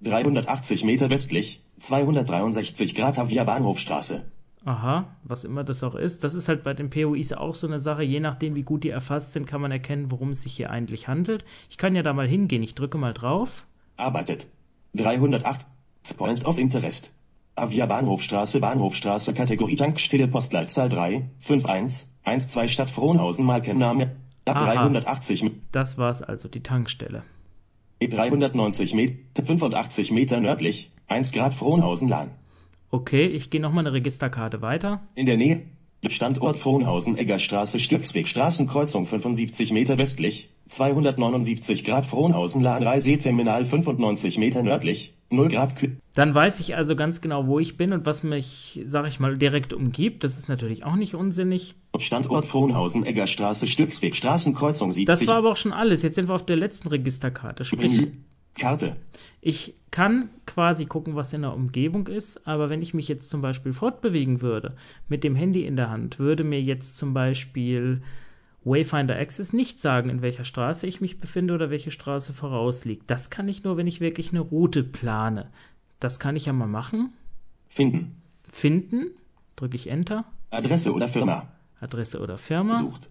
[0.05, 4.23] 380 Meter westlich, 263 Grad Havia Bahnhofstraße.
[4.65, 6.23] Aha, was immer das auch ist.
[6.23, 8.03] Das ist halt bei den POIs auch so eine Sache.
[8.03, 11.07] Je nachdem, wie gut die erfasst sind, kann man erkennen, worum es sich hier eigentlich
[11.07, 11.45] handelt.
[11.69, 12.63] Ich kann ja da mal hingehen.
[12.63, 13.67] Ich drücke mal drauf.
[13.95, 14.47] Arbeitet.
[14.95, 15.67] 308
[16.17, 17.13] Point of Interest.
[17.55, 24.15] Avia Bahnhofstraße Bahnhofstraße Kategorie Tankstelle Postleitzahl 3 51 12 Stadt Frohnhausen Markenname
[24.45, 24.73] Aha.
[24.73, 27.23] 380 Das war's also, die Tankstelle.
[27.99, 32.31] 390 Meter 85 Meter nördlich 1 Grad Frohnhausen Lahn.
[32.91, 35.01] Okay, ich gehe nochmal eine Registerkarte weiter.
[35.15, 35.61] In der Nähe
[36.07, 44.61] Standort Frohnhausen Eggerstraße Stücksweg Straßenkreuzung 75 Meter westlich 279 Grad Frohnhausen Lahn Reiseterminal 95 Meter
[44.61, 45.75] nördlich 0 Grad
[46.13, 49.37] Dann weiß ich also ganz genau, wo ich bin und was mich, sag ich mal,
[49.37, 50.23] direkt umgibt.
[50.23, 51.75] Das ist natürlich auch nicht unsinnig.
[51.97, 56.03] Standort Frohnhausen Eggerstraße Stücksweg Straßenkreuzung 70 Das war aber auch schon alles.
[56.03, 57.65] Jetzt sind wir auf der letzten Registerkarte.
[57.65, 58.07] Sprich.
[58.57, 58.95] Karte.
[59.41, 63.41] ich kann quasi gucken, was in der Umgebung ist, aber wenn ich mich jetzt zum
[63.41, 64.75] Beispiel fortbewegen würde,
[65.09, 68.01] mit dem Handy in der Hand, würde mir jetzt zum Beispiel
[68.65, 73.03] Wayfinder Access nicht sagen, in welcher Straße ich mich befinde oder welche Straße vorausliegt.
[73.09, 75.51] Das kann ich nur, wenn ich wirklich eine Route plane.
[75.99, 77.13] Das kann ich ja mal machen.
[77.69, 78.21] Finden.
[78.51, 79.11] Finden,
[79.55, 81.47] drücke ich Enter, Adresse oder Firma.
[81.79, 82.73] Adresse oder Firma.
[82.73, 83.09] Sucht.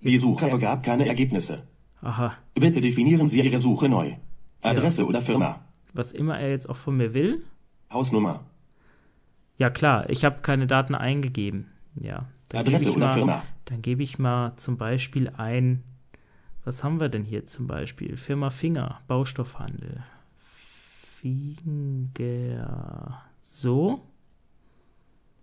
[0.00, 1.66] Die Suche ergab keine Ergebnisse.
[2.00, 4.14] Aha, Bitte definieren Sie Ihre Suche neu.
[4.62, 5.60] Adresse oder Firma.
[5.92, 7.42] was immer er jetzt auch von mir will.
[7.92, 8.44] Hausnummer.
[9.56, 11.66] Ja klar, ich habe keine Daten eingegeben.
[11.94, 12.26] Ja.
[12.48, 13.42] Dann Adresse gebe ich oder mal, Firma.
[13.66, 15.82] Dann gebe ich mal zum Beispiel ein.
[16.64, 18.16] Was haben wir denn hier zum Beispiel?
[18.16, 20.02] Firma Finger, Baustoffhandel.
[22.06, 23.22] Finger.
[23.42, 24.00] So,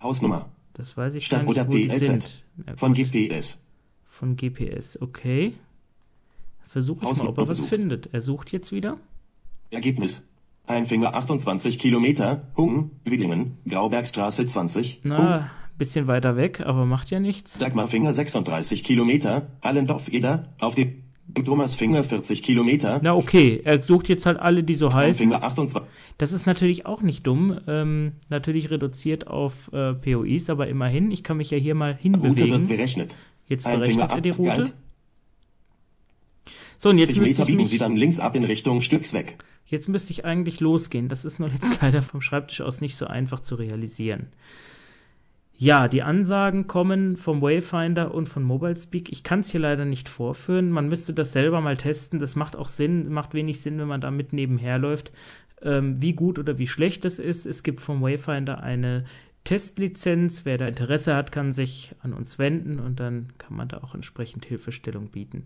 [0.01, 0.49] Hausnummer.
[0.73, 2.03] das weiß ich Stadt gar nicht, oder wo die PLZ.
[2.03, 2.43] sind.
[2.67, 3.59] Ja, Von GPS.
[4.05, 5.53] von GPS, okay.
[6.65, 7.69] Versuche ich mal, ob er was besucht.
[7.69, 8.13] findet.
[8.13, 8.97] Er sucht jetzt wieder.
[9.69, 10.23] Ergebnis.
[10.65, 17.57] Einfinger 28 Kilometer, Hungen, Widingen, Graubergstraße 20, Na, bisschen weiter weg, aber macht ja nichts.
[17.57, 21.03] Dagmarfinger 36 Kilometer, Allendorf-Eder, auf dem
[21.45, 25.25] Thomasfinger 40 Kilometer, Na okay, er sucht jetzt halt alle, die so heißen.
[25.31, 25.81] Einfinger 28,
[26.17, 27.59] Das ist natürlich auch nicht dumm.
[27.65, 32.03] Ähm, natürlich reduziert auf äh, POIs, aber immerhin, ich kann mich ja hier mal Route
[32.03, 32.67] wird hinbewegen.
[32.67, 33.17] berechnet.
[33.47, 34.49] Jetzt berechnet er die Route.
[34.57, 34.73] Galt.
[36.77, 38.81] So, und jetzt 60 müsste Meter ich biegen mich, Sie dann links ab in Richtung
[38.81, 39.37] Stücksweg.
[39.67, 41.07] jetzt müsste ich eigentlich losgehen.
[41.07, 44.27] Das ist nur jetzt leider vom Schreibtisch aus nicht so einfach zu realisieren.
[45.55, 49.11] Ja, die Ansagen kommen vom Wayfinder und von MobileSpeak.
[49.11, 50.71] Ich kann es hier leider nicht vorführen.
[50.71, 52.19] Man müsste das selber mal testen.
[52.19, 55.11] Das macht auch Sinn, macht wenig Sinn, wenn man da mit nebenher läuft.
[55.61, 57.45] Ähm, wie gut oder wie schlecht das ist.
[57.45, 59.05] Es gibt vom Wayfinder eine
[59.43, 60.43] Testlizenz.
[60.43, 63.93] Wer da Interesse hat, kann sich an uns wenden und dann kann man da auch
[63.93, 65.45] entsprechend Hilfestellung bieten.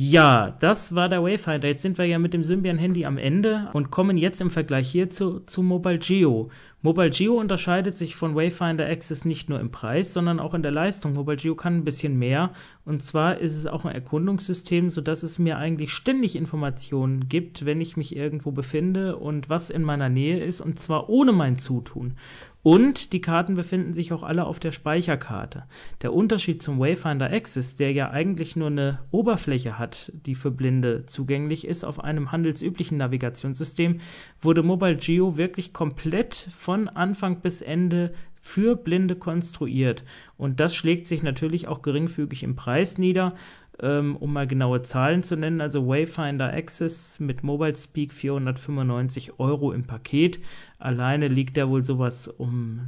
[0.00, 1.66] Ja, das war der Wayfinder.
[1.66, 5.40] Jetzt sind wir ja mit dem Symbian-Handy am Ende und kommen jetzt im Vergleich hierzu
[5.40, 6.50] zu Mobile Geo.
[6.82, 10.70] Mobile Geo unterscheidet sich von Wayfinder Access nicht nur im Preis, sondern auch in der
[10.70, 11.14] Leistung.
[11.14, 12.52] Mobile Geo kann ein bisschen mehr
[12.84, 17.80] und zwar ist es auch ein Erkundungssystem, sodass es mir eigentlich ständig Informationen gibt, wenn
[17.80, 22.14] ich mich irgendwo befinde und was in meiner Nähe ist und zwar ohne mein Zutun.
[22.62, 25.64] Und die Karten befinden sich auch alle auf der Speicherkarte.
[26.02, 31.06] Der Unterschied zum Wayfinder Access, der ja eigentlich nur eine Oberfläche hat, die für Blinde
[31.06, 34.00] zugänglich ist, auf einem handelsüblichen Navigationssystem,
[34.40, 40.04] wurde Mobile Geo wirklich komplett von Anfang bis Ende für Blinde konstruiert.
[40.36, 43.34] Und das schlägt sich natürlich auch geringfügig im Preis nieder.
[43.80, 49.70] Ähm, um mal genaue Zahlen zu nennen, also Wayfinder Access mit Mobile Speak 495 Euro
[49.72, 50.40] im Paket.
[50.80, 52.80] Alleine liegt da wohl sowas um,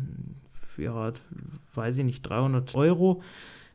[0.77, 1.13] ja,
[1.75, 3.23] weiß ich nicht, 300 Euro,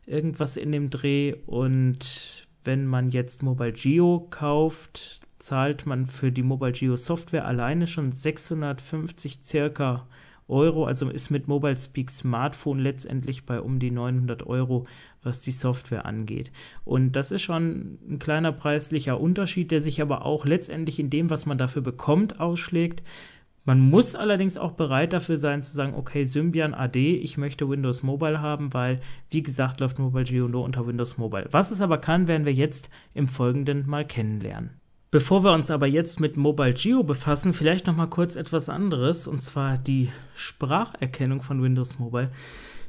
[0.06, 1.36] irgendwas in dem Dreh.
[1.46, 7.88] Und wenn man jetzt Mobile Geo kauft, zahlt man für die Mobile Geo Software alleine
[7.88, 10.06] schon 650 circa
[10.48, 14.86] Euro, also ist mit Mobile Speak Smartphone letztendlich bei um die 900 Euro,
[15.26, 16.52] was die Software angeht.
[16.84, 21.30] Und das ist schon ein kleiner preislicher Unterschied, der sich aber auch letztendlich in dem,
[21.30, 23.04] was man dafür bekommt, ausschlägt.
[23.68, 28.04] Man muss allerdings auch bereit dafür sein zu sagen, okay, Symbian AD, ich möchte Windows
[28.04, 31.48] Mobile haben, weil, wie gesagt, läuft Mobile Geo nur unter Windows Mobile.
[31.50, 34.80] Was es aber kann, werden wir jetzt im Folgenden mal kennenlernen.
[35.10, 39.28] Bevor wir uns aber jetzt mit Mobile Geo befassen, vielleicht noch mal kurz etwas anderes,
[39.28, 42.32] und zwar die Spracherkennung von Windows Mobile.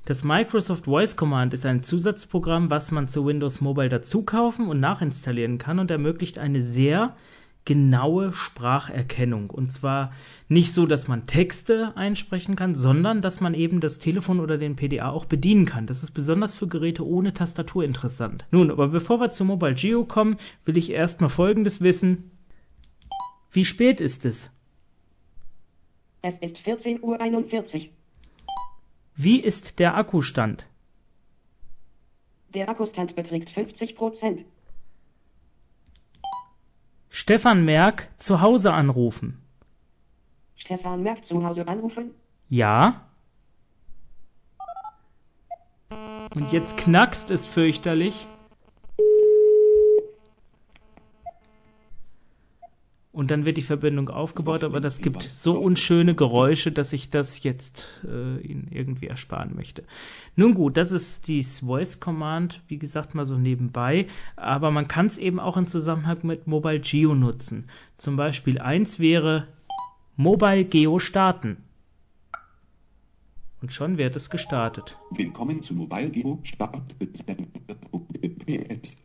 [0.06, 4.78] Das Microsoft Voice Command ist ein Zusatzprogramm, was man zu Windows Mobile dazu kaufen und
[4.78, 7.16] nachinstallieren kann und ermöglicht eine sehr
[7.64, 9.50] genaue Spracherkennung.
[9.50, 10.12] Und zwar
[10.48, 14.76] nicht so, dass man Texte einsprechen kann, sondern dass man eben das Telefon oder den
[14.76, 15.88] PDA auch bedienen kann.
[15.88, 18.46] Das ist besonders für Geräte ohne Tastatur interessant.
[18.52, 22.30] Nun, aber bevor wir zu Mobile Geo kommen, will ich erstmal Folgendes wissen.
[23.50, 24.52] Wie spät ist es?
[26.22, 27.95] Es ist 14.41 Uhr.
[29.16, 30.66] Wie ist der Akkustand?
[32.55, 34.44] Der Akkustand beträgt 50 Prozent.
[37.09, 39.40] Stefan Merck zu Hause anrufen.
[40.55, 42.11] Stefan Merck zu Hause anrufen?
[42.50, 43.09] Ja.
[46.35, 48.26] Und jetzt knackst es fürchterlich.
[53.16, 57.42] Und dann wird die Verbindung aufgebaut, aber das gibt so unschöne Geräusche, dass ich das
[57.44, 59.85] jetzt äh, Ihnen irgendwie ersparen möchte.
[60.35, 64.05] Nun gut, das ist die Voice Command, wie gesagt, mal so nebenbei.
[64.37, 67.64] Aber man kann es eben auch in Zusammenhang mit Mobile Geo nutzen.
[67.96, 69.48] Zum Beispiel eins wäre
[70.16, 71.57] Mobile Geo starten.
[73.62, 74.98] Und schon wird es gestartet.
[75.12, 76.94] Willkommen zu Mobile Geo Start.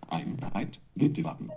[0.09, 0.81] Einheit.
[0.95, 1.49] Bitte warten.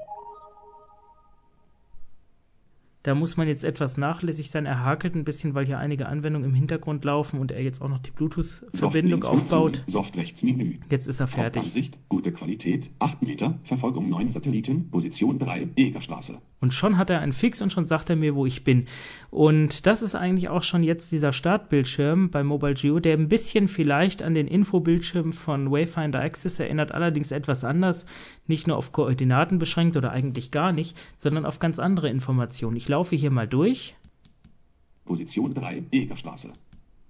[3.05, 4.65] Da muss man jetzt etwas nachlässig sein.
[4.65, 7.91] Er hakelt ein bisschen, weil hier einige Anwendungen im Hintergrund laufen und er jetzt auch
[7.91, 9.85] noch die Bluetooth-Verbindung aufbaut.
[9.87, 10.79] Soft rechts Menü.
[10.89, 11.59] Jetzt ist er fertig.
[11.59, 16.39] Hauptansicht, gute Qualität, 8 Meter, Verfolgung 9 Satelliten, Position 3, Egerstraße.
[16.63, 18.87] Und schon hat er einen Fix und schon sagt er mir, wo ich bin.
[19.31, 23.69] Und das ist eigentlich auch schon jetzt dieser Startbildschirm bei Mobile Geo, der ein bisschen
[23.69, 28.07] vielleicht an den Infobildschirm von Wayfinder Access erinnert, allerdings etwas anders.
[28.47, 32.77] Nicht nur auf Koordinaten beschränkt oder eigentlich gar nicht, sondern auf ganz andere Informationen.
[32.77, 33.95] Ich laufe hier mal durch.
[35.05, 36.53] Position 3, Egerstraße.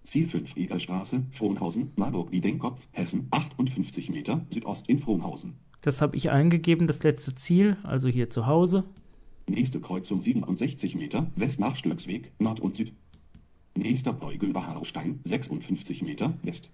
[0.05, 5.55] Ziel 5 Egerstraße, Frohnhausen, Marburg-Wiedenkopf, Hessen, 58 Meter, Südost in Frohnhausen.
[5.81, 8.85] Das habe ich eingegeben, das letzte Ziel, also hier zu Hause.
[9.49, 12.93] Nächste Kreuzung 67 Meter, West nach Stöcksweg, Nord und Süd.
[13.77, 16.71] Nächster Beugel Haraustein, 56 Meter, West.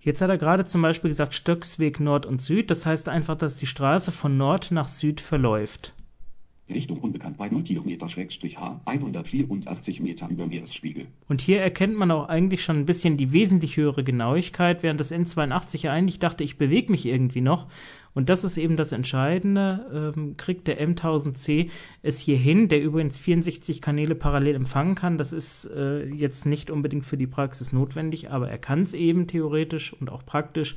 [0.00, 2.70] Jetzt hat er gerade zum Beispiel gesagt Stöcksweg Nord und Süd.
[2.70, 5.94] Das heißt einfach, dass die Straße von Nord nach Süd verläuft.
[6.74, 11.06] Richtung unbekannt bei 0 Kilometer Schrägstrich H, 184 Meter über Meeresspiegel.
[11.28, 15.12] Und hier erkennt man auch eigentlich schon ein bisschen die wesentlich höhere Genauigkeit, während das
[15.12, 17.66] N82 ja eigentlich dachte, ich bewege mich irgendwie noch.
[18.14, 20.12] Und das ist eben das Entscheidende.
[20.16, 21.70] Ähm, kriegt der M1000C
[22.02, 25.18] es hier hin, der übrigens 64 Kanäle parallel empfangen kann.
[25.18, 29.26] Das ist äh, jetzt nicht unbedingt für die Praxis notwendig, aber er kann es eben
[29.26, 30.76] theoretisch und auch praktisch.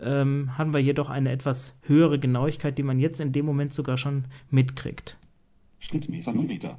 [0.00, 3.72] Ähm, haben wir hier doch eine etwas höhere Genauigkeit, die man jetzt in dem Moment
[3.72, 5.16] sogar schon mitkriegt.
[5.78, 6.78] Schrittmesser 0 Meter.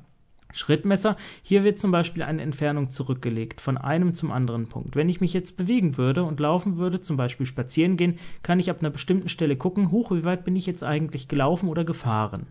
[0.54, 1.18] Schrittmesser.
[1.42, 4.96] Hier wird zum Beispiel eine Entfernung zurückgelegt von einem zum anderen Punkt.
[4.96, 8.70] Wenn ich mich jetzt bewegen würde und laufen würde, zum Beispiel spazieren gehen, kann ich
[8.70, 12.48] ab einer bestimmten Stelle gucken, hoch, wie weit bin ich jetzt eigentlich gelaufen oder gefahren.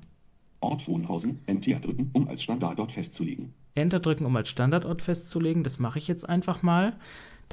[0.60, 3.52] Ort Wohnhausen, Enter drücken, um als Standardort festzulegen.
[3.74, 5.64] Enter drücken, um als Standardort festzulegen.
[5.64, 6.94] Das mache ich jetzt einfach mal.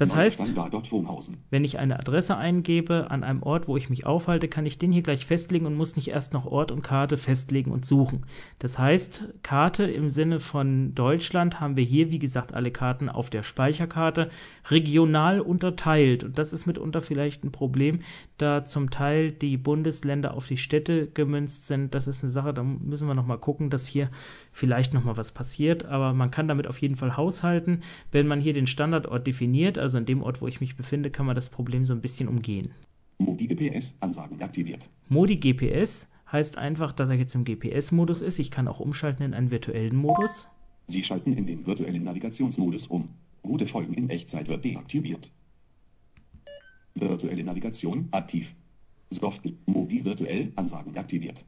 [0.00, 1.36] Das heißt, Standardort Wohnhausen.
[1.50, 4.92] wenn ich eine Adresse eingebe an einem Ort, wo ich mich aufhalte, kann ich den
[4.92, 8.24] hier gleich festlegen und muss nicht erst noch Ort und Karte festlegen und suchen.
[8.58, 13.28] Das heißt, Karte im Sinne von Deutschland haben wir hier, wie gesagt, alle Karten auf
[13.28, 14.30] der Speicherkarte
[14.70, 16.24] regional unterteilt.
[16.24, 18.00] Und das ist mitunter vielleicht ein Problem,
[18.38, 21.94] da zum Teil die Bundesländer auf die Städte gemünzt sind.
[21.94, 24.08] Das ist eine Sache, da müssen wir nochmal gucken, dass hier
[24.52, 25.84] vielleicht nochmal was passiert.
[25.84, 27.82] Aber man kann damit auf jeden Fall haushalten.
[28.10, 31.26] Wenn man hier den Standardort definiert, also in dem Ort, wo ich mich befinde, kann
[31.26, 32.72] man das Problem so ein bisschen umgehen.
[33.18, 34.88] Modi GPS, Ansagen aktiviert.
[35.08, 38.38] Modi GPS heißt einfach, dass er jetzt im GPS-Modus ist.
[38.38, 40.46] Ich kann auch umschalten in einen virtuellen Modus.
[40.86, 43.08] Sie schalten in den virtuellen Navigationsmodus um.
[43.44, 45.30] Route Folgen in Echtzeit wird deaktiviert.
[46.94, 48.54] Virtuelle Navigation aktiv.
[49.10, 51.44] Soft Modi virtuell Ansagen aktiviert.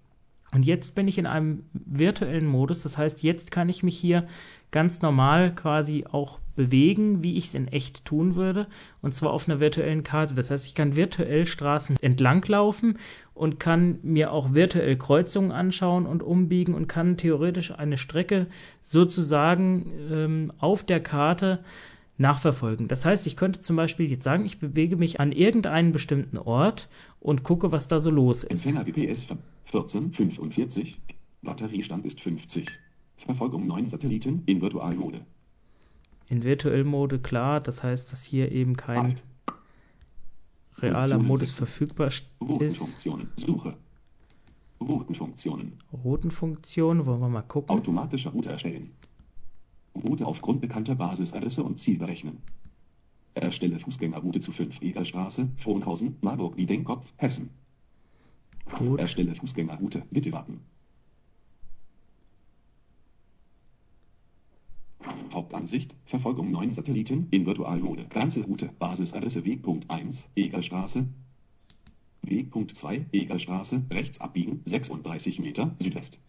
[0.53, 2.83] Und jetzt bin ich in einem virtuellen Modus.
[2.83, 4.27] Das heißt, jetzt kann ich mich hier
[4.71, 8.67] ganz normal quasi auch bewegen, wie ich es in echt tun würde.
[9.01, 10.35] Und zwar auf einer virtuellen Karte.
[10.35, 12.99] Das heißt, ich kann virtuell Straßen entlanglaufen
[13.35, 18.47] und kann mir auch virtuell Kreuzungen anschauen und umbiegen und kann theoretisch eine Strecke
[18.81, 21.61] sozusagen ähm, auf der Karte
[22.19, 22.89] nachverfolgen.
[22.89, 26.89] Das heißt, ich könnte zum Beispiel jetzt sagen, ich bewege mich an irgendeinen bestimmten Ort
[27.21, 28.67] und gucke, was da so los ist.
[28.67, 29.27] Empfänger GPS
[29.67, 31.01] 1445.
[31.43, 32.69] Batteriestand ist 50.
[33.17, 35.21] Verfolgung 9 Satelliten in Virtualmode.
[36.29, 39.25] In Virtuell-Mode klar, das heißt, dass hier eben kein Alt.
[40.79, 42.25] realer Modus verfügbar ist.
[43.37, 43.77] Suche.
[44.81, 45.75] Routenfunktionen.
[45.93, 47.71] Routenfunktion, wollen wir mal gucken.
[47.77, 48.91] Automatische Route erstellen.
[49.95, 52.39] Route aufgrund bekannter Basisadresse und Ziel berechnen.
[53.35, 57.51] Erstelle Fußgängerroute zu 5 Egerstraße, Frohnhausen, Marburg, Wiedenkopf, Hessen.
[58.79, 59.01] Gut.
[59.01, 60.03] Erstelle Fußgängerroute.
[60.11, 60.61] Bitte warten.
[65.33, 68.05] Hauptansicht, Verfolgung 9 Satelliten in Virtualmode.
[68.11, 71.07] Ganze Route, Basisadresse Wegpunkt 1, Egerstraße.
[72.23, 76.21] Wegpunkt 2, Egerstraße, rechts abbiegen, 36 Meter, Südwest.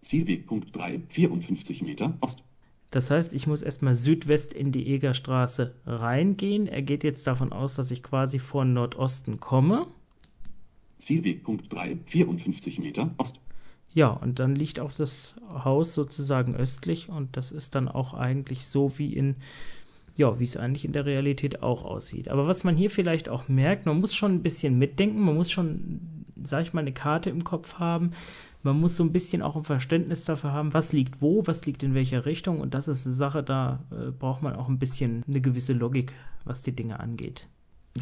[0.00, 2.42] Zielwegpunkt 3, 54 Meter, Ost.
[2.90, 6.66] Das heißt, ich muss erstmal Südwest in die Egerstraße reingehen.
[6.66, 9.86] Er geht jetzt davon aus, dass ich quasi von Nordosten komme.
[10.98, 13.40] Zielwegpunkt 3, 54 Meter, Ost.
[13.94, 18.66] Ja, und dann liegt auch das Haus sozusagen östlich und das ist dann auch eigentlich
[18.66, 19.36] so wie in,
[20.16, 22.28] ja, wie es eigentlich in der Realität auch aussieht.
[22.28, 25.50] Aber was man hier vielleicht auch merkt, man muss schon ein bisschen mitdenken, man muss
[25.50, 26.00] schon,
[26.42, 28.12] sag ich mal, eine Karte im Kopf haben.
[28.62, 31.82] Man muss so ein bisschen auch ein Verständnis dafür haben, was liegt wo, was liegt
[31.82, 35.22] in welcher Richtung und das ist eine Sache, da äh, braucht man auch ein bisschen
[35.28, 36.12] eine gewisse Logik,
[36.44, 37.48] was die Dinge angeht.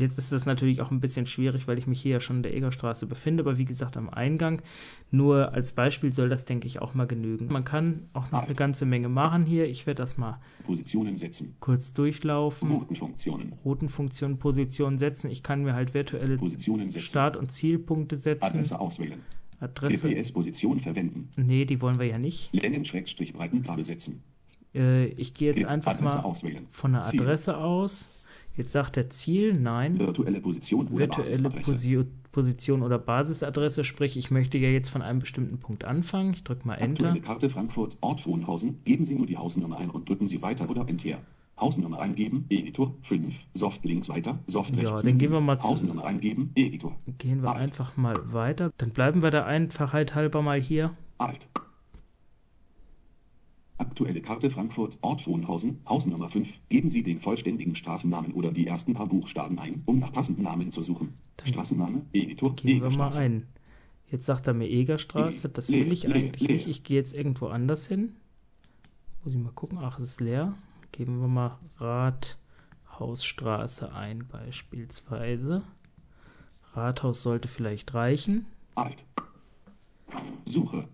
[0.01, 2.43] Jetzt ist das natürlich auch ein bisschen schwierig, weil ich mich hier ja schon in
[2.43, 4.63] der Egerstraße befinde, aber wie gesagt am Eingang.
[5.11, 7.49] Nur als Beispiel soll das, denke ich, auch mal genügen.
[7.51, 9.67] Man kann auch noch eine ganze Menge machen hier.
[9.67, 11.57] Ich werde das mal Positionen setzen.
[11.61, 12.71] kurz durchlaufen.
[12.71, 13.53] Routenfunktionen.
[13.65, 15.31] Routenfunktion, Position setzen.
[15.31, 17.07] Ich kann mir halt virtuelle Positionen setzen.
[17.07, 18.45] Start- und Zielpunkte setzen.
[18.45, 19.21] Adresse auswählen.
[19.61, 20.09] Adresse.
[20.09, 21.29] GPS-Position verwenden.
[21.37, 22.51] Nee, die wollen wir ja nicht.
[22.53, 24.23] Längen-Breitengrade setzen.
[24.75, 26.67] Äh, ich gehe jetzt einfach Adresse mal auswählen.
[26.71, 27.23] von der Ziel.
[27.23, 28.09] Adresse aus.
[28.57, 29.99] Jetzt sagt der Ziel, nein.
[29.99, 31.73] Virtuelle Position oder virtuelle Basisadresse.
[31.73, 36.35] Posi Position oder Basisadresse, sprich, ich möchte ja jetzt von einem bestimmten Punkt anfangen.
[36.35, 37.07] Ich drücke mal Enter.
[37.07, 38.79] Aktuelle Karte Frankfurt, Ort Wohnhausen.
[38.85, 41.19] Geben Sie nur die Hausnummer ein und drücken Sie weiter oder Enter.
[41.59, 45.03] Hausnummer eingeben, Editor 5, Soft links weiter, Soft Ja, rechts.
[45.03, 46.95] dann gehen wir mal zu- Hausnummer eingeben, Editor.
[47.19, 47.59] Gehen wir Alt.
[47.61, 48.73] einfach mal weiter.
[48.77, 50.95] Dann bleiben wir der Einfachheit halber mal hier.
[51.19, 51.49] Alt.
[53.79, 56.61] Aktuelle Karte Frankfurt, Ort Wohnhausen, Hausnummer 5.
[56.69, 60.71] Geben Sie den vollständigen Straßennamen oder die ersten paar Buchstaben ein, um nach passenden Namen
[60.73, 61.15] zu suchen.
[61.45, 63.47] Straßenname, Editor, Gehen wir mal ein.
[64.11, 65.49] Jetzt sagt er mir Egerstraße.
[65.49, 66.67] Das will ich eigentlich nicht.
[66.69, 68.15] Ich gehe jetzt irgendwo anders hin.
[69.25, 69.79] Muss ich mal gucken.
[69.81, 70.55] Ach, es ist leer.
[70.97, 71.59] Geben wir mal
[72.89, 75.63] Rathausstraße ein, beispielsweise.
[76.73, 78.47] Rathaus sollte vielleicht reichen.
[78.77, 79.05] Alt.
[80.47, 80.89] Suche.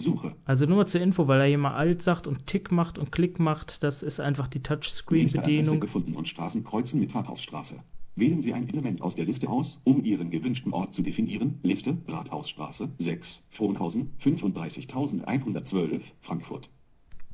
[0.00, 0.34] Suche.
[0.46, 3.12] Also nur mal zur Info, weil er hier mal alt sagt und Tick macht und
[3.12, 3.84] Klick macht.
[3.84, 5.78] Das ist einfach die Touchscreen-Bedienung.
[5.78, 7.84] gefunden und Straßen kreuzen mit Rathausstraße.
[8.16, 11.58] Wählen Sie ein Element aus der Liste aus, um Ihren gewünschten Ort zu definieren.
[11.62, 16.68] Liste, Rathausstraße, 6, Frohnhausen, 35.112, Frankfurt.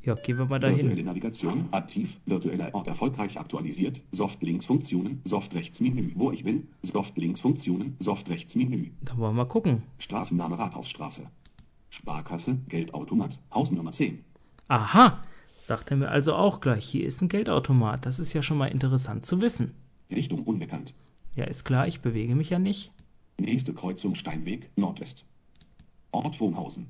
[0.03, 1.05] Ja, gehen wir mal Virtuelle dahin.
[1.05, 9.35] Navigation, aktiv, virtueller Ort erfolgreich aktualisiert, Soft-Links-Funktionen, Soft-Rechts-Menü, wo ich bin, Soft-Links-Funktionen, Soft-Rechts-Menü, Da wollen
[9.35, 9.83] wir mal gucken.
[9.99, 11.29] Straßenname Rathausstraße,
[11.91, 14.23] Sparkasse, Geldautomat, Hausnummer 10,
[14.69, 15.23] Aha,
[15.65, 16.87] sagt er mir also auch gleich.
[16.87, 18.05] Hier ist ein Geldautomat.
[18.05, 19.75] Das ist ja schon mal interessant zu wissen.
[20.15, 20.95] Richtung unbekannt,
[21.35, 22.93] Ja, ist klar, ich bewege mich ja nicht.
[23.39, 25.27] nächste Kreuzung Steinweg, Nordwest,
[26.13, 26.87] Ort Wohnhausen,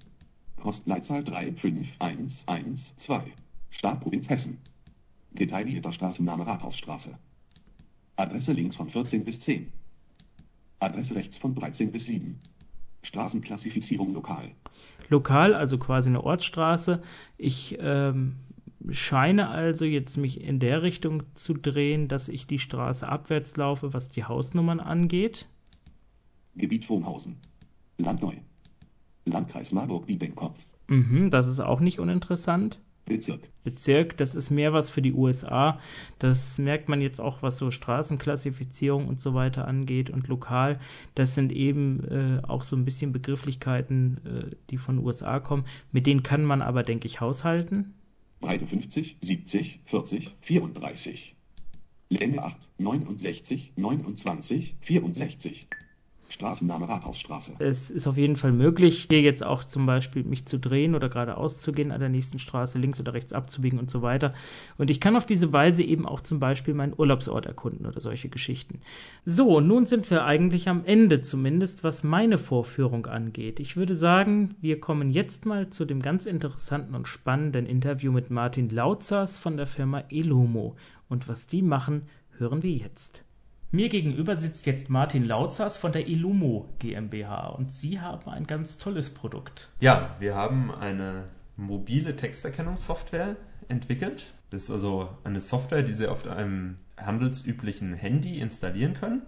[0.57, 3.22] Postleitzahl 35112,
[3.70, 4.59] Stadt Provinz Hessen,
[5.33, 7.18] detaillierter Straßenname Rathausstraße,
[8.16, 9.72] Adresse links von 14 bis 10,
[10.79, 12.38] Adresse rechts von 13 bis 7,
[13.02, 14.50] Straßenklassifizierung lokal,
[15.09, 17.00] Lokal, also quasi eine Ortsstraße.
[17.38, 18.35] Ich ähm,
[18.90, 23.92] scheine also jetzt mich in der Richtung zu drehen, dass ich die Straße abwärts laufe,
[23.92, 25.49] was die Hausnummern angeht.
[26.55, 27.37] Gebiet Wohnhausen,
[27.99, 28.35] Landneu,
[29.25, 32.79] Landkreis Marburg-Biedenkopf, Mhm, das ist auch nicht uninteressant.
[33.07, 35.79] Bezirk, Bezirk, das ist mehr was für die USA.
[36.18, 40.11] Das merkt man jetzt auch, was so Straßenklassifizierung und so weiter angeht.
[40.11, 40.81] Und lokal,
[41.14, 45.66] das sind eben äh, auch so ein bisschen Begrifflichkeiten, äh, die von USA kommen.
[45.92, 47.94] Mit denen kann man aber, denke ich, haushalten.
[48.40, 51.37] Breite 50, 70, 40, 34.
[52.11, 52.70] Länge 8,
[53.16, 54.05] 69,
[54.81, 55.67] 29, 64.
[56.29, 57.54] Straßenname Rathausstraße.
[57.58, 61.08] Es ist auf jeden Fall möglich, hier jetzt auch zum Beispiel mich zu drehen oder
[61.08, 64.35] geradeaus zu gehen, an der nächsten Straße links oder rechts abzubiegen und so weiter.
[64.77, 68.29] Und ich kann auf diese Weise eben auch zum Beispiel meinen Urlaubsort erkunden oder solche
[68.29, 68.81] Geschichten.
[69.24, 73.60] So, nun sind wir eigentlich am Ende zumindest, was meine Vorführung angeht.
[73.60, 78.31] Ich würde sagen, wir kommen jetzt mal zu dem ganz interessanten und spannenden Interview mit
[78.31, 80.77] Martin Lautzers von der Firma Elomo.
[81.08, 82.02] Und was die machen,
[82.38, 83.25] hören wir jetzt.
[83.77, 88.79] Mir gegenüber sitzt jetzt Martin Lautzers von der Illumo GmbH und Sie haben ein ganz
[88.79, 89.68] tolles Produkt.
[89.81, 91.24] Ja, wir haben eine
[91.58, 93.37] mobile Texterkennungssoftware
[93.68, 94.33] entwickelt.
[94.48, 99.20] Das ist also eine Software, die Sie auf einem handelsüblichen Handy installieren können.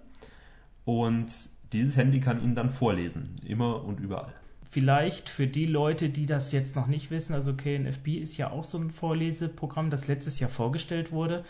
[0.87, 1.31] Und
[1.75, 4.33] dieses Handy kann Ihnen dann vorlesen, immer und überall.
[4.71, 8.65] Vielleicht für die Leute, die das jetzt noch nicht wissen, also KNFB ist ja auch
[8.65, 11.45] so ein Vorleseprogramm, das letztes Jahr vorgestellt wurde.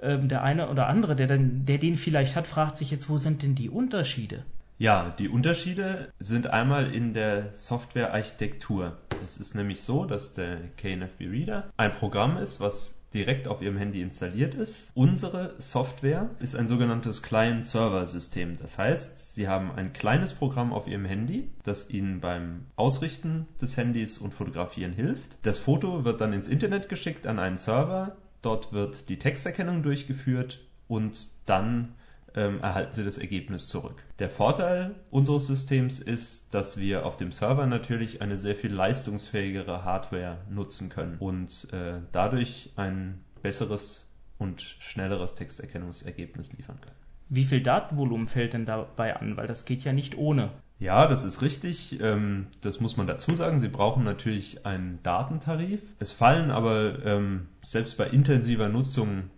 [0.00, 3.18] Ähm, der eine oder andere, der, dann, der den vielleicht hat, fragt sich jetzt, wo
[3.18, 4.44] sind denn die Unterschiede?
[4.78, 8.98] Ja, die Unterschiede sind einmal in der Softwarearchitektur.
[9.24, 13.78] Es ist nämlich so, dass der KNFB Reader ein Programm ist, was direkt auf Ihrem
[13.78, 14.90] Handy installiert ist.
[14.94, 18.58] Unsere Software ist ein sogenanntes Client-Server-System.
[18.58, 23.78] Das heißt, Sie haben ein kleines Programm auf Ihrem Handy, das Ihnen beim Ausrichten des
[23.78, 25.38] Handys und Fotografieren hilft.
[25.42, 28.16] Das Foto wird dann ins Internet geschickt an einen Server.
[28.46, 31.96] Dort wird die Texterkennung durchgeführt und dann
[32.36, 34.04] ähm, erhalten Sie das Ergebnis zurück.
[34.20, 39.84] Der Vorteil unseres Systems ist, dass wir auf dem Server natürlich eine sehr viel leistungsfähigere
[39.84, 44.06] Hardware nutzen können und äh, dadurch ein besseres
[44.38, 46.94] und schnelleres Texterkennungsergebnis liefern können.
[47.28, 49.36] Wie viel Datenvolumen fällt denn dabei an?
[49.36, 50.52] Weil das geht ja nicht ohne.
[50.78, 52.00] Ja, das ist richtig.
[52.00, 53.60] Ähm, das muss man dazu sagen.
[53.60, 55.80] Sie brauchen natürlich einen Datentarif.
[55.98, 59.30] Es fallen aber ähm, selbst bei intensiver Nutzung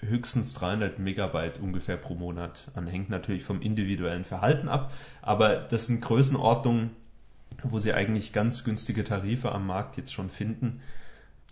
[0.00, 2.86] höchstens 300 Megabyte ungefähr pro Monat an.
[2.86, 6.90] Hängt natürlich vom individuellen Verhalten ab, aber das sind Größenordnungen,
[7.64, 10.80] wo Sie eigentlich ganz günstige Tarife am Markt jetzt schon finden.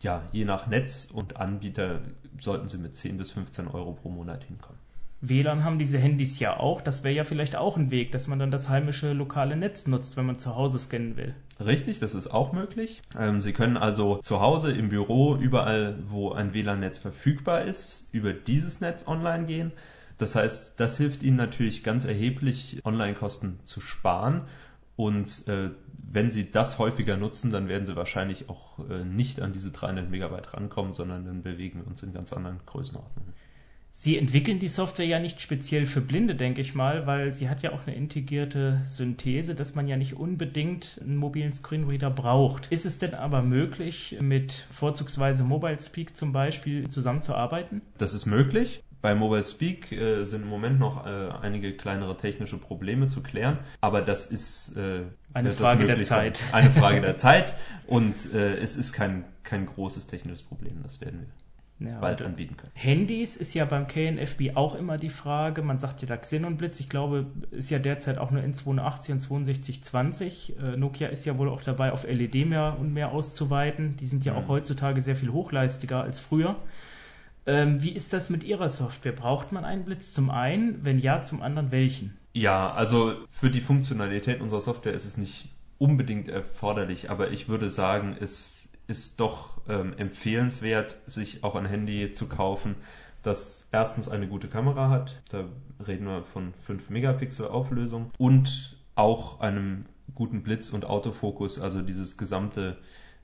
[0.00, 2.00] Ja, je nach Netz und Anbieter
[2.40, 4.85] sollten Sie mit 10 bis 15 Euro pro Monat hinkommen.
[5.20, 6.82] WLAN haben diese Handys ja auch.
[6.82, 10.16] Das wäre ja vielleicht auch ein Weg, dass man dann das heimische lokale Netz nutzt,
[10.16, 11.34] wenn man zu Hause scannen will.
[11.58, 13.00] Richtig, das ist auch möglich.
[13.18, 18.34] Ähm, Sie können also zu Hause, im Büro, überall, wo ein WLAN-Netz verfügbar ist, über
[18.34, 19.72] dieses Netz online gehen.
[20.18, 24.42] Das heißt, das hilft Ihnen natürlich ganz erheblich, Online-Kosten zu sparen.
[24.96, 25.70] Und äh,
[26.10, 30.10] wenn Sie das häufiger nutzen, dann werden Sie wahrscheinlich auch äh, nicht an diese 300
[30.10, 33.34] Megabyte rankommen, sondern dann bewegen wir uns in ganz anderen Größenordnungen.
[33.98, 37.62] Sie entwickeln die Software ja nicht speziell für Blinde, denke ich mal, weil sie hat
[37.62, 42.70] ja auch eine integrierte Synthese, dass man ja nicht unbedingt einen mobilen Screenreader braucht.
[42.70, 47.80] Ist es denn aber möglich, mit vorzugsweise Mobile Speak zum Beispiel zusammenzuarbeiten?
[47.96, 48.82] Das ist möglich.
[49.00, 53.58] Bei Mobile Speak äh, sind im Moment noch äh, einige kleinere technische Probleme zu klären,
[53.80, 56.42] aber das ist äh, eine Frage der Zeit.
[56.52, 57.54] Eine Frage der Zeit
[57.86, 61.45] und äh, es ist kein, kein großes technisches Problem, das werden wir
[61.78, 62.72] ja, bald anbieten können.
[62.74, 66.88] Handys ist ja beim KNFB auch immer die Frage, man sagt ja da Xenonblitz, ich
[66.88, 70.56] glaube, ist ja derzeit auch nur N82 und 6220.
[70.58, 73.96] Äh, Nokia ist ja wohl auch dabei, auf LED mehr und mehr auszuweiten.
[73.98, 74.38] Die sind ja mhm.
[74.38, 76.56] auch heutzutage sehr viel hochleistiger als früher.
[77.46, 79.12] Ähm, wie ist das mit Ihrer Software?
[79.12, 80.84] Braucht man einen Blitz zum einen?
[80.84, 82.16] Wenn ja, zum anderen welchen?
[82.32, 85.48] Ja, also für die Funktionalität unserer Software ist es nicht
[85.78, 88.55] unbedingt erforderlich, aber ich würde sagen, es
[88.86, 92.76] ist doch ähm, empfehlenswert, sich auch ein Handy zu kaufen,
[93.22, 95.44] das erstens eine gute Kamera hat, da
[95.86, 102.16] reden wir von 5 Megapixel Auflösung und auch einem guten Blitz- und Autofokus, also dieses
[102.16, 102.76] gesamte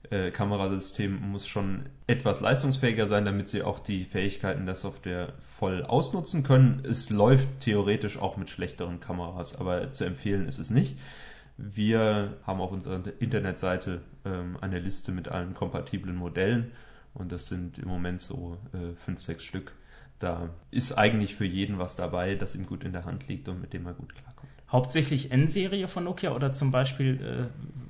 [0.09, 5.83] äh, Kamerasystem muss schon etwas leistungsfähiger sein, damit sie auch die Fähigkeiten der Software voll
[5.83, 6.83] ausnutzen können.
[6.87, 10.97] Es läuft theoretisch auch mit schlechteren Kameras, aber zu empfehlen ist es nicht.
[11.57, 16.71] Wir haben auf unserer Internetseite ähm, eine Liste mit allen kompatiblen Modellen
[17.13, 19.73] und das sind im Moment so äh, fünf, sechs Stück.
[20.19, 23.61] Da ist eigentlich für jeden was dabei, das ihm gut in der Hand liegt und
[23.61, 24.51] mit dem er gut klarkommt.
[24.73, 27.45] Hauptsächlich N-Serie von Nokia oder zum Beispiel, äh,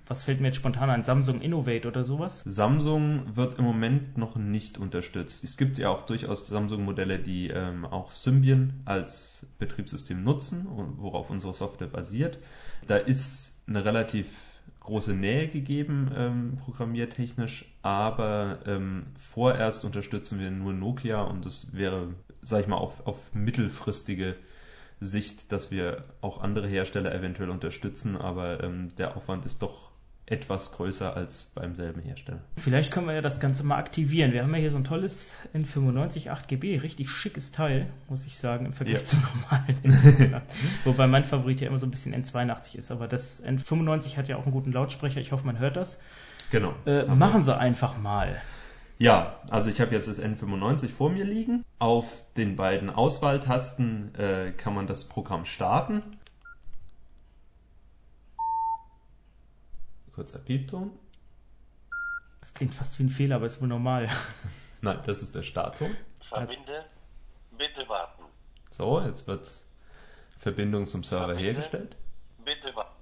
[0.05, 2.41] was fällt mir jetzt spontan ein, Samsung Innovate oder sowas?
[2.45, 5.45] Samsung wird im Moment noch nicht unterstützt.
[5.45, 11.53] Es gibt ja auch durchaus Samsung-Modelle, die ähm, auch Symbian als Betriebssystem nutzen, worauf unsere
[11.53, 12.39] Software basiert.
[12.85, 14.27] Da ist eine relativ
[14.81, 22.13] große Nähe gegeben, ähm, programmiertechnisch, aber ähm, vorerst unterstützen wir nur Nokia und es wäre,
[22.41, 24.35] sag ich mal, auf, auf mittelfristige
[24.99, 29.92] Sicht, dass wir auch andere Hersteller eventuell unterstützen, aber ähm, der Aufwand ist doch
[30.25, 32.39] etwas größer als beim selben Hersteller.
[32.57, 34.31] Vielleicht können wir ja das Ganze mal aktivieren.
[34.31, 38.65] Wir haben ja hier so ein tolles N95 8GB, richtig schickes Teil, muss ich sagen,
[38.65, 39.05] im Vergleich ja.
[39.05, 40.41] zum normalen.
[40.85, 44.37] Wobei mein Favorit ja immer so ein bisschen N82 ist, aber das N95 hat ja
[44.37, 45.19] auch einen guten Lautsprecher.
[45.19, 45.99] Ich hoffe, man hört das.
[46.51, 46.73] Genau.
[46.85, 48.41] Äh, machen Sie einfach mal.
[48.99, 51.65] Ja, also ich habe jetzt das N95 vor mir liegen.
[51.79, 52.05] Auf
[52.37, 56.03] den beiden Auswahltasten äh, kann man das Programm starten.
[60.13, 60.91] Kurzer Piepton.
[62.39, 64.09] Das klingt fast wie ein Fehler, aber ist wohl normal.
[64.81, 65.95] Nein, das ist der Startton.
[66.21, 66.85] Verbinde,
[67.57, 68.23] bitte warten.
[68.71, 69.49] So, jetzt wird
[70.39, 71.95] Verbindung zum Server Verbinde, hergestellt.
[72.43, 73.01] Bitte warten.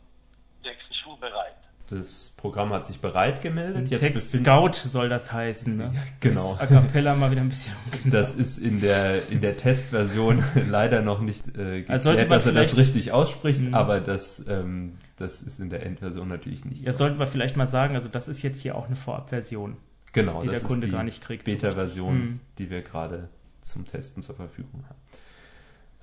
[0.62, 1.71] Text bereit.
[1.92, 3.90] Das Programm hat sich bereit gemeldet.
[3.90, 5.94] Jetzt Text Scout soll das heißen, ne?
[6.20, 6.54] genau.
[6.54, 8.10] Ist A cappella mal wieder ein bisschen ungenau.
[8.18, 12.30] Das ist in der in der Testversion leider noch nicht äh, geklärt, Also sollte man
[12.30, 13.74] dass er das richtig ausspricht, Mhm.
[13.74, 16.82] aber das ähm, das ist in der Endversion natürlich nicht.
[16.86, 17.00] Ja, so.
[17.00, 19.78] sollten wir vielleicht mal sagen, also das ist jetzt hier auch eine Vorabversion.
[20.14, 21.44] genau, die das der Kunde ist die gar nicht kriegt.
[21.44, 22.40] Beta-Version, Mhm.
[22.58, 23.30] die wir gerade
[23.62, 24.98] zum Testen zur Verfügung haben.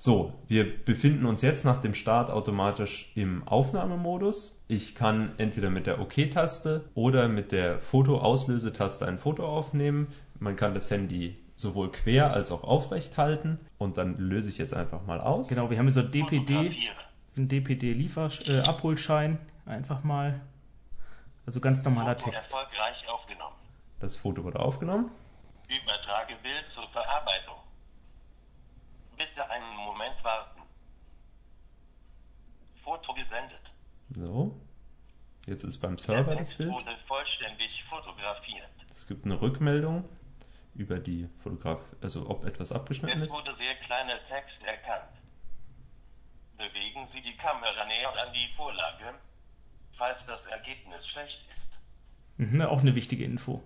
[0.01, 4.57] So, wir befinden uns jetzt nach dem Start automatisch im Aufnahmemodus.
[4.69, 10.07] Ich kann entweder mit der OK-Taste oder mit der Fotoauslösetaste ein Foto aufnehmen.
[10.39, 14.73] Man kann das Handy sowohl quer als auch aufrecht halten und dann löse ich jetzt
[14.73, 15.49] einfach mal aus.
[15.49, 16.95] Genau, wir haben hier so DPD, Fotografiere.
[17.27, 20.39] so ein DPD-Abholschein, einfach mal.
[21.45, 22.45] Also ganz normaler Foto Text.
[22.45, 23.55] erfolgreich aufgenommen.
[23.99, 25.11] Das Foto wurde aufgenommen.
[25.67, 27.55] Übertrage Bild zur Verarbeitung.
[29.17, 30.61] Bitte einen Moment warten.
[32.81, 33.73] Foto gesendet.
[34.15, 34.59] So.
[35.45, 36.71] Jetzt ist beim Der Server das Text Bild.
[36.71, 38.69] wurde vollständig fotografiert.
[38.97, 40.07] Es gibt eine Rückmeldung
[40.75, 43.31] über die Fotograf, also ob etwas abgeschnitten Es ist.
[43.31, 45.09] wurde sehr kleiner Text erkannt.
[46.57, 49.15] Bewegen Sie die Kamera näher an die Vorlage,
[49.93, 51.67] falls das Ergebnis schlecht ist.
[52.37, 53.63] Mhm, auch eine wichtige Info.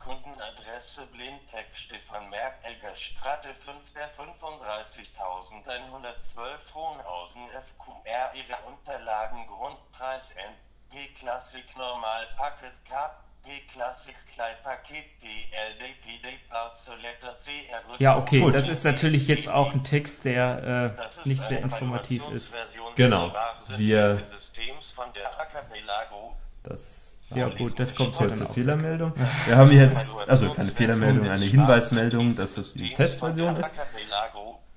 [0.00, 11.08] Kundenadresse Blindtext Stefan Merck Elger Straße 5 der 35112 Hohenhausen FQR Ihre Unterlagen Grundpreis NP
[11.18, 18.54] Classic Normal Packet KP Classic Kleidpaket PLDPD Part Selector CR Ja, okay, Gut.
[18.54, 22.52] das ist natürlich jetzt auch ein Text, der äh, nicht sehr informativ ist.
[22.96, 23.28] Genau.
[23.28, 26.36] des Wir- Sprachsynthese-Systems von der Acapelago.
[26.62, 28.54] Das Ja gut, das kommt kurze dann auch.
[28.54, 29.12] Fehlermeldung.
[29.46, 33.74] Wir haben jetzt, also keine Fehlermeldung, eine Hinweismeldung, dass das die Testversion ist.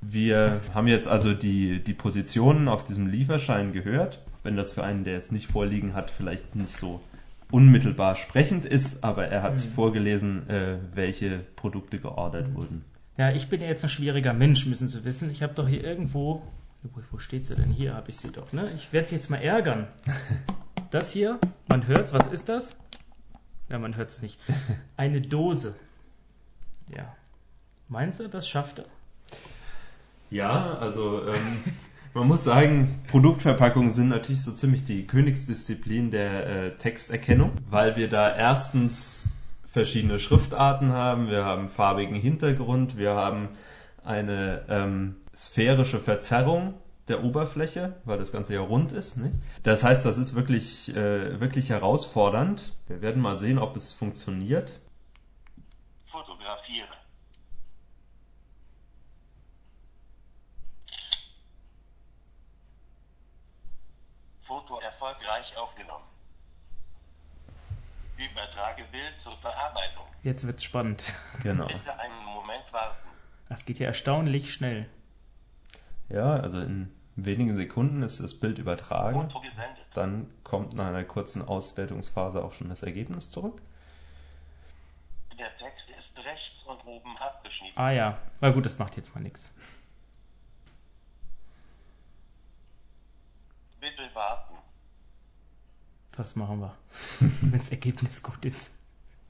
[0.01, 4.19] Wir haben jetzt also die, die Positionen auf diesem Lieferschein gehört.
[4.43, 7.01] Wenn das für einen, der es nicht vorliegen hat, vielleicht nicht so
[7.49, 12.83] unmittelbar sprechend ist, aber er hat vorgelesen, äh, welche Produkte geordert wurden.
[13.17, 15.29] Ja, ich bin ja jetzt ein schwieriger Mensch, müssen Sie wissen.
[15.31, 16.41] Ich habe doch hier irgendwo,
[16.81, 17.69] wo, wo steht sie denn?
[17.69, 18.71] Hier habe ich sie doch, ne?
[18.75, 19.87] Ich werde sie jetzt mal ärgern.
[20.93, 21.39] Das hier,
[21.69, 22.75] man hört's, was ist das?
[23.67, 24.39] Ja, man hört's nicht.
[24.95, 25.73] Eine Dose.
[26.95, 27.15] Ja.
[27.87, 28.85] Meinst du, das schafft er?
[30.29, 31.63] Ja, also ähm,
[32.13, 38.07] man muss sagen, Produktverpackungen sind natürlich so ziemlich die Königsdisziplin der äh, Texterkennung, weil wir
[38.07, 39.25] da erstens
[39.65, 43.49] verschiedene Schriftarten haben, wir haben farbigen Hintergrund, wir haben
[44.05, 46.75] eine ähm, sphärische Verzerrung
[47.07, 49.17] der Oberfläche, weil das Ganze ja rund ist.
[49.17, 49.35] Nicht?
[49.63, 52.73] Das heißt, das ist wirklich, äh, wirklich herausfordernd.
[52.87, 54.79] Wir werden mal sehen, ob es funktioniert.
[56.05, 56.87] Fotografiere.
[64.41, 66.05] Foto erfolgreich aufgenommen.
[68.17, 70.05] Übertrage Bild zur Verarbeitung.
[70.21, 71.03] Jetzt wird's spannend.
[71.41, 71.65] Genau.
[71.67, 73.09] Bitte einen Moment warten.
[73.49, 74.87] Das geht ja erstaunlich schnell.
[76.09, 79.29] Ja, also in wenigen Sekunden ist das Bild übertragen.
[79.29, 79.85] Foto gesendet.
[79.93, 83.61] Dann kommt nach einer kurzen Auswertungsphase auch schon das Ergebnis zurück.
[85.37, 87.77] Der Text ist rechts und oben abgeschnitten.
[87.77, 89.49] Ah ja, na gut, das macht jetzt mal nichts.
[93.79, 94.55] Bitte warten.
[96.11, 96.75] Das machen wir.
[97.19, 98.71] Wenn das Ergebnis gut ist.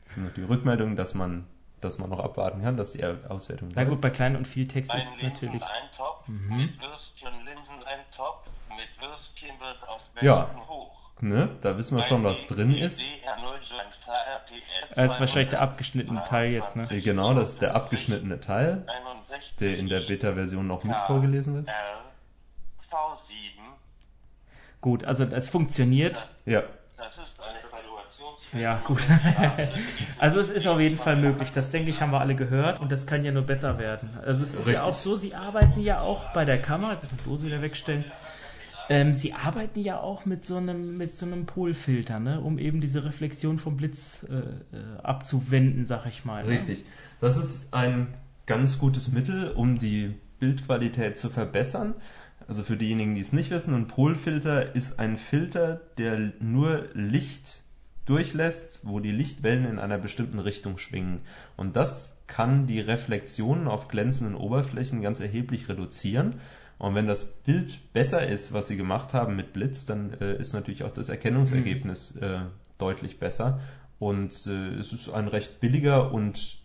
[0.05, 1.47] Es ist noch die Rückmeldung, dass man,
[1.84, 4.94] dass man noch abwarten kann, dass die Auswertung Na gut, bei klein und viel Text
[4.94, 5.62] ist Ein es natürlich.
[5.62, 6.58] Linseneintopf Mhm.
[6.58, 10.44] mit Würstchen, Linseneintopf mit Würstchen wird aufs Ja.
[10.44, 11.00] Besten hoch.
[11.22, 11.50] Ne?
[11.62, 13.02] Da wissen wir schon, was drin ist.
[14.96, 17.02] Als wahrscheinlich der abgeschnittene Teil jetzt, ne?
[17.02, 18.86] Genau, das ist der abgeschnittene Teil,
[19.60, 21.68] der in der Beta-Version noch mit vorgelesen wird.
[21.68, 21.74] R,
[22.92, 23.34] V7,
[24.82, 26.28] Gut, also es funktioniert.
[26.46, 26.64] Ja,
[27.04, 28.62] das ist eine Evaluationsversion.
[28.62, 29.01] Ja, gut.
[30.20, 31.51] Also es ist auf jeden Fall möglich.
[31.51, 34.10] Das denke ich, haben wir alle gehört und das kann ja nur besser werden.
[34.26, 34.76] Also es ist Richtig.
[34.76, 38.06] ja auch so, Sie arbeiten ja auch bei der Kamera, jetzt die Dose wieder wegstellen.
[38.89, 42.82] Ähm, Sie arbeiten ja auch mit so einem mit so einem Polfilter, ne, um eben
[42.82, 46.43] diese Reflexion vom Blitz äh, äh, abzuwenden, sag ich mal.
[46.43, 46.51] Ne?
[46.51, 46.86] richtig.
[47.20, 48.14] Das ist ein
[48.45, 51.95] ganz gutes Mittel, um die Bildqualität zu verbessern.
[52.48, 57.64] Also für diejenigen, die es nicht wissen, ein Polfilter ist ein Filter, der nur Licht
[58.06, 61.22] durchlässt, wo die Lichtwellen in einer bestimmten Richtung schwingen.
[61.56, 66.36] Und das kann die Reflexionen auf glänzenden Oberflächen ganz erheblich reduzieren.
[66.80, 70.54] Und wenn das Bild besser ist, was sie gemacht haben mit Blitz, dann äh, ist
[70.54, 72.39] natürlich auch das Erkennungsergebnis äh,
[72.78, 73.60] deutlich besser.
[74.00, 76.58] Und äh, es ist ein recht billiger und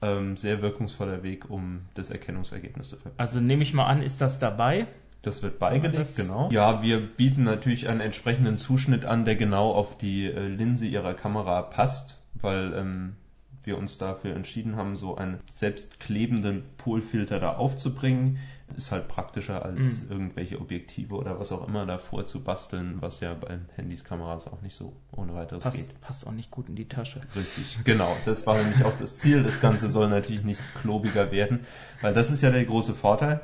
[0.00, 3.20] ähm, sehr wirkungsvoller Weg, um das Erkennungsergebnis zu verbessern.
[3.20, 4.86] Also nehme ich mal an, ist das dabei?
[5.22, 6.48] Das wird beigelegt, Das- genau.
[6.52, 11.14] Ja, wir bieten natürlich einen entsprechenden Zuschnitt an, der genau auf die äh, Linse Ihrer
[11.14, 13.16] Kamera passt, weil ähm,
[13.64, 18.38] wir uns dafür entschieden haben, so einen selbstklebenden Polfilter da aufzubringen.
[18.76, 20.06] Ist halt praktischer als Mhm.
[20.10, 24.60] irgendwelche Objektive oder was auch immer davor zu basteln, was ja bei Handys, Kameras auch
[24.62, 25.72] nicht so ohne weiteres geht.
[25.72, 27.20] Passt, passt auch nicht gut in die Tasche.
[27.36, 28.16] Richtig, genau.
[28.24, 29.42] Das war nämlich auch das Ziel.
[29.44, 31.60] Das Ganze soll natürlich nicht klobiger werden,
[32.02, 33.40] weil das ist ja der große Vorteil,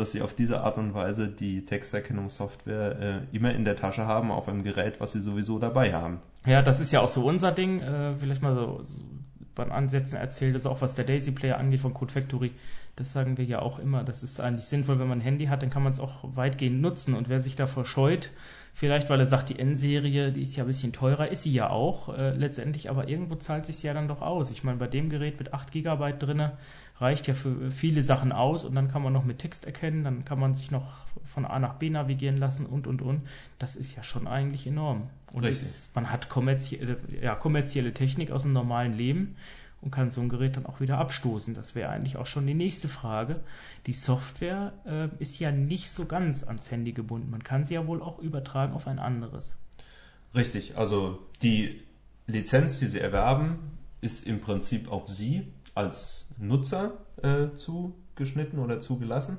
[0.00, 4.30] dass Sie auf diese Art und Weise die Texterkennungssoftware äh, immer in der Tasche haben,
[4.30, 6.20] auf einem Gerät, was Sie sowieso dabei haben.
[6.46, 7.80] Ja, das ist ja auch so unser Ding.
[7.80, 8.98] Äh, vielleicht mal so, so
[9.54, 12.52] beim Ansätzen erzählt, also auch was der Daisy Player angeht von Code Factory.
[12.96, 14.04] Das sagen wir ja auch immer.
[14.04, 16.80] Das ist eigentlich sinnvoll, wenn man ein Handy hat, dann kann man es auch weitgehend
[16.80, 17.14] nutzen.
[17.14, 18.30] Und wer sich davor scheut,
[18.74, 21.70] vielleicht weil er sagt, die N-Serie, die ist ja ein bisschen teurer, ist sie ja
[21.70, 24.50] auch äh, letztendlich, aber irgendwo zahlt sich ja dann doch aus.
[24.50, 26.52] Ich meine, bei dem Gerät mit 8 GB drinne
[27.00, 30.24] reicht ja für viele Sachen aus und dann kann man noch mit Text erkennen, dann
[30.24, 33.22] kann man sich noch von A nach B navigieren lassen und und und.
[33.58, 35.08] Das ist ja schon eigentlich enorm.
[35.32, 39.36] Und es, man hat kommerzielle, ja, kommerzielle Technik aus dem normalen Leben
[39.80, 41.54] und kann so ein Gerät dann auch wieder abstoßen.
[41.54, 43.40] Das wäre eigentlich auch schon die nächste Frage.
[43.86, 47.30] Die Software äh, ist ja nicht so ganz ans Handy gebunden.
[47.30, 49.56] Man kann sie ja wohl auch übertragen auf ein anderes.
[50.34, 51.82] Richtig, also die
[52.26, 53.58] Lizenz, die Sie erwerben,
[54.00, 59.38] ist im Prinzip auf Sie als Nutzer äh, zugeschnitten oder zugelassen.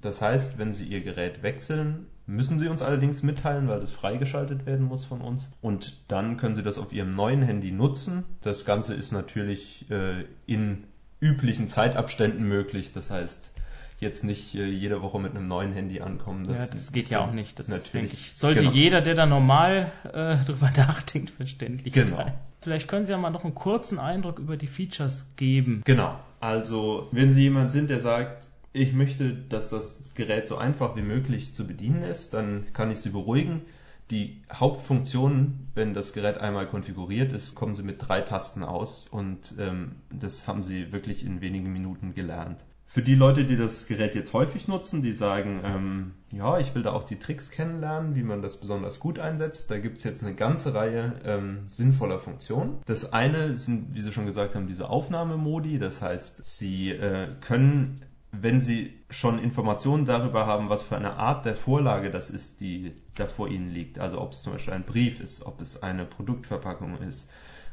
[0.00, 4.66] Das heißt, wenn Sie Ihr Gerät wechseln, müssen Sie uns allerdings mitteilen, weil das freigeschaltet
[4.66, 5.50] werden muss von uns.
[5.62, 8.24] Und dann können Sie das auf Ihrem neuen Handy nutzen.
[8.42, 10.84] Das Ganze ist natürlich äh, in
[11.20, 12.92] üblichen Zeitabständen möglich.
[12.92, 13.50] Das heißt,
[13.98, 16.44] jetzt nicht äh, jede Woche mit einem neuen Handy ankommen.
[16.44, 17.58] ja, das geht ja auch nicht.
[17.58, 17.92] Das ist, natürlich.
[17.92, 18.72] denke ich, sollte Genau.
[18.72, 22.16] jeder, der da normal äh, drüber nachdenkt, verständlich Genau.
[22.16, 22.34] sein.
[22.60, 25.80] Vielleicht können Sie ja mal noch einen kurzen Eindruck über die Features geben.
[25.86, 26.18] Genau.
[26.40, 28.48] Also, wenn Sie jemand sind, der sagt,
[28.78, 32.98] ich möchte, dass das Gerät so einfach wie möglich zu bedienen ist, dann kann ich
[32.98, 33.62] Sie beruhigen.
[34.10, 39.54] Die Hauptfunktionen, wenn das Gerät einmal konfiguriert ist, kommen Sie mit drei Tasten aus und
[39.58, 42.64] ähm, das haben Sie wirklich in wenigen Minuten gelernt.
[42.90, 46.82] Für die Leute, die das Gerät jetzt häufig nutzen, die sagen, ähm, ja, ich will
[46.82, 50.34] da auch die Tricks kennenlernen, wie man das besonders gut einsetzt, da gibt's jetzt eine
[50.34, 52.78] ganze Reihe ähm, sinnvoller Funktionen.
[52.86, 55.78] Das eine sind, wie Sie schon gesagt haben, diese Aufnahmemodi.
[55.78, 58.00] Das heißt, Sie äh, können,
[58.30, 62.92] wenn Sie schon Informationen darüber haben, was für eine Art der Vorlage das ist, die
[63.14, 66.04] da vor Ihnen liegt, also ob es zum Beispiel ein Brief ist, ob es eine
[66.04, 67.28] Produktverpackung ist,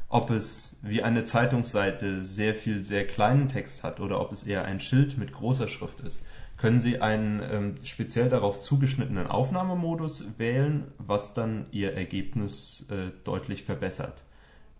[0.08, 4.64] ob es wie eine Zeitungsseite sehr viel sehr kleinen Text hat oder ob es eher
[4.64, 6.20] ein Schild mit großer Schrift ist,
[6.56, 13.64] können Sie einen ähm, speziell darauf zugeschnittenen Aufnahmemodus wählen, was dann Ihr Ergebnis äh, deutlich
[13.64, 14.22] verbessert.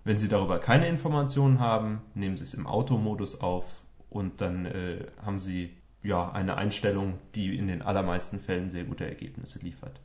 [0.04, 3.66] Wenn Sie darüber keine Informationen haben, nehmen Sie es im Automodus auf
[4.10, 5.70] und dann äh, haben Sie
[6.02, 10.00] ja eine Einstellung, die in den allermeisten Fällen sehr gute Ergebnisse liefert.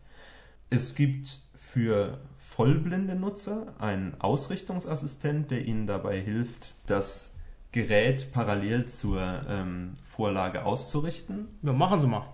[0.70, 7.34] Es gibt für vollblinde Nutzer einen Ausrichtungsassistent, der Ihnen dabei hilft, das
[7.72, 11.48] Gerät parallel zur ähm, Vorlage auszurichten.
[11.62, 12.26] Ja, machen Sie mal.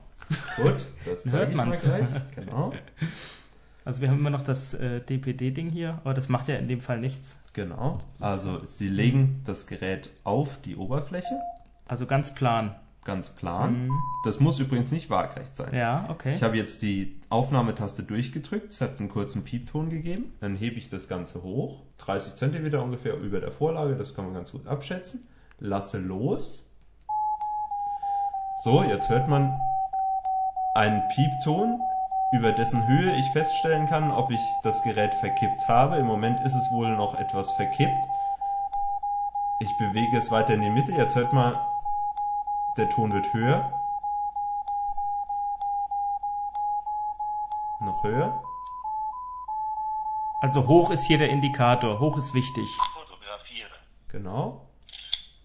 [0.56, 1.82] Gut, das Hört man's.
[1.82, 2.08] gleich.
[2.36, 2.74] Genau,
[3.86, 6.82] Also wir haben immer noch das äh, DPD-Ding hier, aber das macht ja in dem
[6.82, 7.38] Fall nichts.
[7.54, 8.00] genau.
[8.20, 11.40] Also Sie legen das Gerät auf die Oberfläche,
[11.88, 12.76] Also ganz plan.
[13.06, 13.88] ganz plan.
[13.88, 14.04] Mhm.
[14.26, 15.74] Das muss übrigens nicht waagrecht sein.
[15.74, 16.36] Ja, okay.
[16.36, 20.34] Ich habe jetzt die Aufnahmetaste durchgedrückt, es hat einen kurzen Piepton gegeben.
[20.42, 24.34] Dann hebe ich das Ganze hoch, 30 cm ungefähr über der Vorlage, das kann man
[24.34, 25.26] ganz gut abschätzen.
[25.60, 26.64] Lasse los.
[28.64, 29.58] So, jetzt hört man
[30.76, 31.80] einen Piepton,
[32.34, 35.96] über dessen Höhe ich feststellen kann, ob ich das Gerät verkippt habe.
[35.96, 38.06] Im Moment ist es wohl noch etwas verkippt.
[39.60, 40.92] Ich bewege es weiter in die Mitte.
[40.92, 41.56] Jetzt hört man,
[42.78, 43.74] der Ton wird höher.
[47.80, 48.44] Noch höher.
[50.42, 52.00] Also hoch ist hier der Indikator.
[52.00, 52.70] Hoch ist wichtig.
[52.94, 53.72] Fotografieren.
[54.10, 54.70] Genau.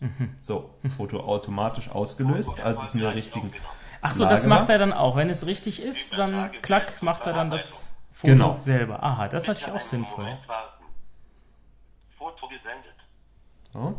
[0.00, 0.36] Mhm.
[0.40, 3.52] So, Foto automatisch ausgelöst, als es in der richtigen.
[4.00, 5.16] Ach so, Lage das macht er dann auch.
[5.16, 8.58] Wenn es richtig ist, dann klack, macht er dann das Foto Genau.
[8.58, 9.02] selber.
[9.02, 10.38] Aha, das ist natürlich auch sinnvoll.
[12.18, 13.06] Foto gesendet.
[13.72, 13.96] So.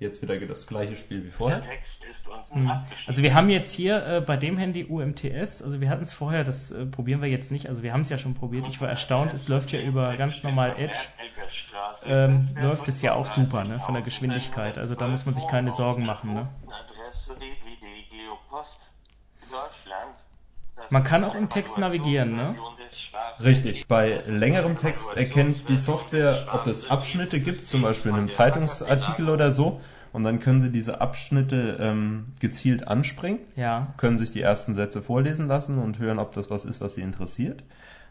[0.00, 1.60] Jetzt wieder das gleiche Spiel wie Der vorher.
[1.60, 2.70] Text ist unten Mhm.
[2.70, 3.08] abgeschnitten.
[3.10, 6.44] Also wir haben jetzt hier äh, bei dem Handy UMTS, also wir hatten es vorher,
[6.44, 8.88] das äh, probieren wir jetzt nicht, also wir haben es ja schon probiert, ich war
[8.88, 10.98] erstaunt, es läuft ja über ganz normal Edge,
[12.06, 15.46] ähm, läuft es ja auch super, ne, von der Geschwindigkeit, also da muss man sich
[15.48, 16.48] keine Sorgen machen, ne.
[20.90, 22.56] Man kann auch im Text navigieren, ne?
[23.42, 23.86] Richtig.
[23.86, 29.28] Bei längerem Text erkennt die Software, ob es Abschnitte gibt, zum Beispiel in einem Zeitungsartikel
[29.28, 29.80] oder so,
[30.12, 33.92] Und dann können Sie diese Abschnitte ähm, gezielt anspringen, Ja.
[33.98, 37.02] können sich die ersten Sätze vorlesen lassen und hören, ob das was ist, was Sie
[37.02, 37.62] interessiert.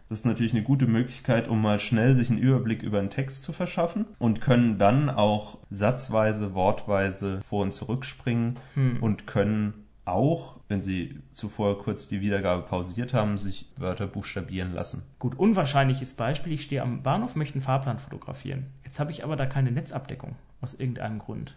[0.08, 3.44] Das ist natürlich eine gute Möglichkeit, um mal schnell sich einen Überblick über einen Text
[3.44, 8.56] zu verschaffen und können dann auch satzweise, wortweise vor und zurückspringen
[9.02, 9.74] und können
[10.08, 15.04] auch, wenn Sie zuvor kurz die Wiedergabe pausiert haben, sich Wörter buchstabieren lassen.
[15.20, 18.68] Gut, unwahrscheinliches Beispiel, ich stehe am Bahnhof, möchte einen Fahrplan fotografieren.
[18.84, 21.56] Jetzt habe ich aber da keine Netzabdeckung, aus irgendeinem Grund.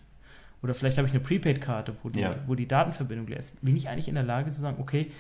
[0.63, 2.37] Oder vielleicht habe ich eine Prepaid-Karte, wo, die- Ja.
[2.47, 3.61] wo die Datenverbindung leer ist.
[3.63, 5.11] Bin ich eigentlich in der Lage zu sagen, okay,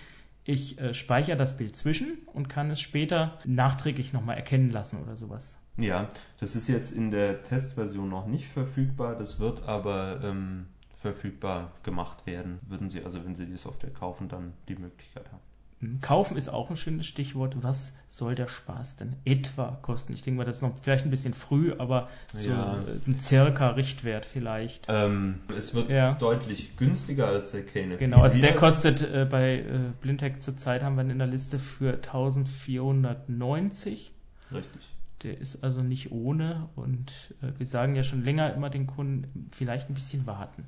[0.45, 5.17] ich äh, speichere das Bild zwischen und kann es später nachträglich nochmal erkennen lassen oder
[5.17, 5.57] sowas.
[5.77, 6.09] Ja,
[6.41, 10.67] das ist jetzt in der Testversion noch nicht verfügbar, das wird aber ähm,
[11.01, 12.61] verfügbar gemacht werden.
[12.69, 15.41] Würden Sie also, wenn Sie die Software kaufen, dann die Möglichkeit haben.
[15.81, 17.57] Hm, Kaufen ist auch ein schönes Stichwort.
[17.63, 20.13] Was soll der Spaß denn etwa kosten?
[20.13, 22.83] Ich denke mal, das ist noch vielleicht ein bisschen früh, aber so Ja.
[22.83, 24.85] äh, ein circa Richtwert vielleicht.
[24.89, 26.13] Ähm, es wird Ja.
[26.15, 27.97] deutlich günstiger als der Kane.
[27.97, 29.65] Genau, also der kostet äh, bei äh,
[30.03, 34.13] Blindtech zurzeit haben wir ihn in der Liste für 1490.
[34.53, 34.83] Richtig.
[35.23, 37.11] Der ist also nicht ohne und
[37.43, 40.65] äh, wir sagen ja schon länger immer den Kunden vielleicht ein bisschen warten.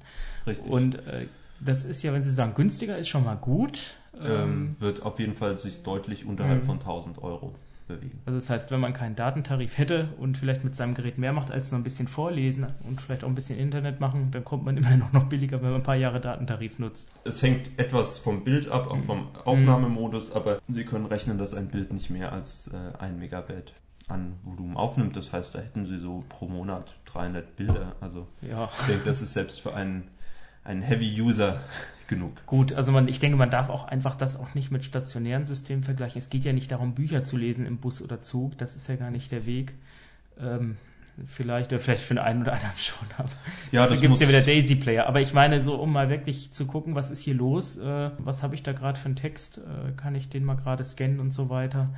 [0.46, 0.70] Richtig.
[0.70, 1.26] Und äh,
[1.60, 3.94] das ist ja, wenn Sie sagen günstiger ist schon mal gut.
[4.20, 6.66] ähm, wird auf jeden Fall sich deutlich unterhalb Mhm.
[6.66, 7.54] von 1000 Euro
[7.88, 8.20] bewegen.
[8.26, 11.50] Also das heißt, wenn man keinen Datentarif hätte und vielleicht mit seinem Gerät mehr macht
[11.50, 14.76] als nur ein bisschen vorlesen und vielleicht auch ein bisschen Internet machen, dann kommt man
[14.78, 17.08] immer noch, noch billiger, wenn man ein paar Jahre Datentarif nutzt.
[17.24, 21.68] Es hängt etwas vom Bild ab, auch vom Aufnahmemodus, aber Sie können rechnen, dass ein
[21.68, 23.72] Bild nicht mehr als äh, ein Megabyte
[24.12, 25.16] an Volumen aufnimmt.
[25.16, 27.96] Das heißt, da hätten Sie so pro Monat 300 Bilder.
[28.00, 28.68] Also Ja.
[28.80, 30.04] ich denke, das ist selbst für einen,
[30.64, 31.60] einen Heavy-User
[32.08, 32.32] genug.
[32.46, 35.82] Gut, also man, ich denke, man darf auch einfach das auch nicht mit stationären Systemen
[35.82, 36.18] vergleichen.
[36.20, 38.58] Es geht ja nicht darum, Bücher zu lesen im Bus oder Zug.
[38.58, 39.74] Das ist ja gar nicht der Weg.
[40.40, 40.76] Ähm,
[41.26, 43.28] vielleicht, oder vielleicht für den einen oder anderen schon, aber
[43.70, 45.06] Ja, dafür das gibt's ja wieder Daisy Player.
[45.06, 48.42] Aber ich meine, so um mal wirklich zu gucken, was ist hier los, äh, was
[48.42, 51.30] habe ich da gerade für einen Text, äh, kann ich den mal gerade scannen und
[51.30, 51.90] so weiter.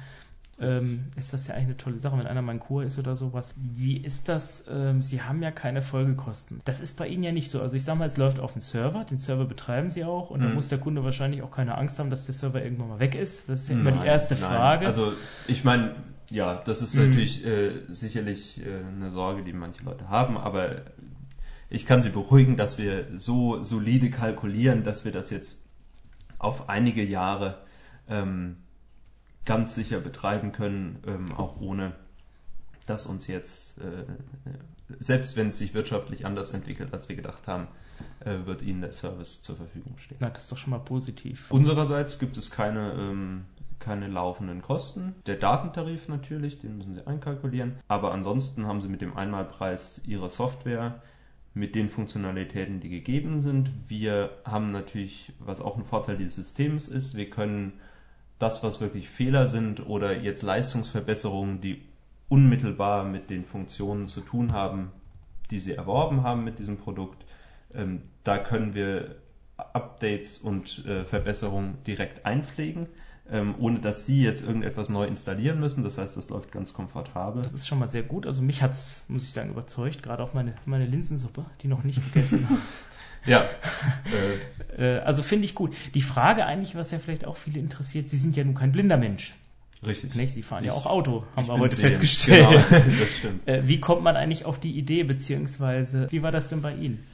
[0.60, 3.16] Ähm, ist das ja eigentlich eine tolle Sache, wenn einer mal in Kur ist oder
[3.16, 3.54] sowas.
[3.56, 4.64] Wie ist das?
[4.70, 6.60] Ähm, Sie haben ja keine Folgekosten.
[6.64, 7.60] Das ist bei Ihnen ja nicht so.
[7.60, 10.42] Also ich sage mal, es läuft auf dem Server, den Server betreiben Sie auch und
[10.42, 10.54] Mhm.
[10.54, 13.48] muss der Kunde wahrscheinlich auch keine Angst haben, dass der Server irgendwann mal weg ist.
[13.48, 14.42] Das ist ja immer die erste nein.
[14.44, 14.86] Frage.
[14.86, 15.12] Also
[15.48, 15.96] ich meine,
[16.30, 17.06] ja, das ist Mhm.
[17.06, 20.82] natürlich äh, sicherlich äh, eine Sorge, die manche Leute haben, aber
[21.68, 25.58] ich kann Sie beruhigen, dass wir so solide kalkulieren, dass wir das jetzt
[26.38, 27.58] auf einige Jahre
[28.08, 28.56] ähm,
[29.44, 31.92] ganz sicher betreiben können, ähm, auch ohne
[32.86, 34.04] dass uns jetzt, äh,
[34.98, 37.68] selbst wenn es sich wirtschaftlich anders entwickelt, als wir gedacht haben,
[38.20, 40.18] äh, wird Ihnen der Service zur Verfügung stehen.
[40.20, 41.50] Na, das ist doch schon mal positiv.
[41.50, 43.44] Unsererseits gibt es keine, ähm,
[43.78, 45.14] keine laufenden Kosten.
[45.26, 47.76] Der Datentarif natürlich, den müssen Sie einkalkulieren.
[47.88, 51.02] Aber ansonsten haben Sie mit dem Einmalpreis Ihre Software
[51.54, 53.70] mit den Funktionalitäten, die gegeben sind.
[53.86, 57.74] Wir haben natürlich, was auch ein Vorteil dieses Systems ist, wir können
[58.44, 61.80] das, was wirklich Fehler sind oder jetzt Leistungsverbesserungen, die
[62.28, 64.92] unmittelbar mit den Funktionen zu tun haben,
[65.50, 67.24] die sie erworben haben mit diesem Produkt,
[67.72, 69.16] ähm, da können wir
[69.56, 72.88] Updates und äh, Verbesserungen direkt einpflegen,
[73.30, 75.82] ähm, ohne dass Sie jetzt irgendetwas neu installieren müssen.
[75.82, 77.42] Das heißt, das läuft ganz komfortabel.
[77.44, 78.26] Das ist schon mal sehr gut.
[78.26, 80.02] Also mich hat's, muss ich sagen, überzeugt.
[80.02, 82.60] Gerade auch meine, meine Linsensuppe, die noch nicht gegessen habe.
[83.26, 83.44] Ja,
[84.78, 85.74] äh, also finde ich gut.
[85.94, 88.96] Die Frage eigentlich, was ja vielleicht auch viele interessiert, Sie sind ja nun kein blinder
[88.96, 89.34] Mensch.
[89.84, 90.14] richtig.
[90.14, 90.34] Nicht?
[90.34, 91.92] Sie fahren ja Ich- auch Auto, haben wir heute sehend.
[91.94, 92.48] festgestellt.
[92.70, 93.48] Genau, das stimmt.
[93.48, 97.06] Äh, wie kommt man eigentlich auf die Idee, beziehungsweise wie war das denn bei Ihnen?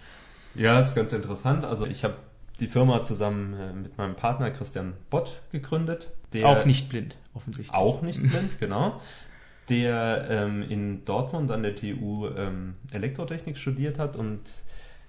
[0.54, 1.64] Ja, das ist ganz interessant.
[1.64, 2.16] Also ich habe
[2.58, 6.08] die Firma zusammen äh, mit meinem Partner Christian Bott gegründet.
[6.32, 7.74] Der auch nicht blind, offensichtlich.
[7.76, 9.00] Auch nicht blind, genau.
[9.68, 14.40] Der ähm, in Dortmund an der TU ähm, Elektrotechnik studiert hat und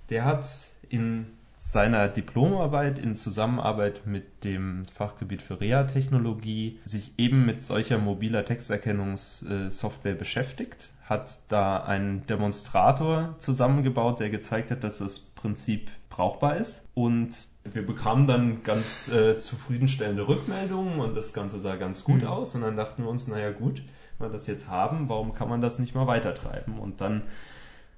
[0.10, 0.46] der hat
[0.92, 1.28] in
[1.58, 10.16] seiner Diplomarbeit in Zusammenarbeit mit dem Fachgebiet für Reha-Technologie sich eben mit solcher mobiler Texterkennungssoftware
[10.16, 17.30] beschäftigt, hat da einen Demonstrator zusammengebaut, der gezeigt hat, dass das Prinzip brauchbar ist und
[17.64, 22.28] wir bekamen dann ganz äh, zufriedenstellende Rückmeldungen und das Ganze sah ganz gut Mhm.
[22.28, 23.84] aus und dann dachten wir uns, naja gut,
[24.18, 26.80] wenn wir das jetzt haben, warum kann man das nicht mal weitertreiben?
[26.80, 27.22] Und dann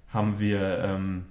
[0.10, 1.26] haben wir ähm,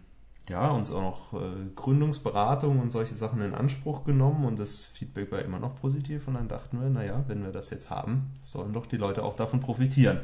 [0.49, 5.30] ja, uns auch noch äh, Gründungsberatung und solche Sachen in Anspruch genommen und das Feedback
[5.30, 8.72] war immer noch positiv und dann dachten wir, naja, wenn wir das jetzt haben, sollen
[8.72, 10.20] doch die Leute auch davon profitieren.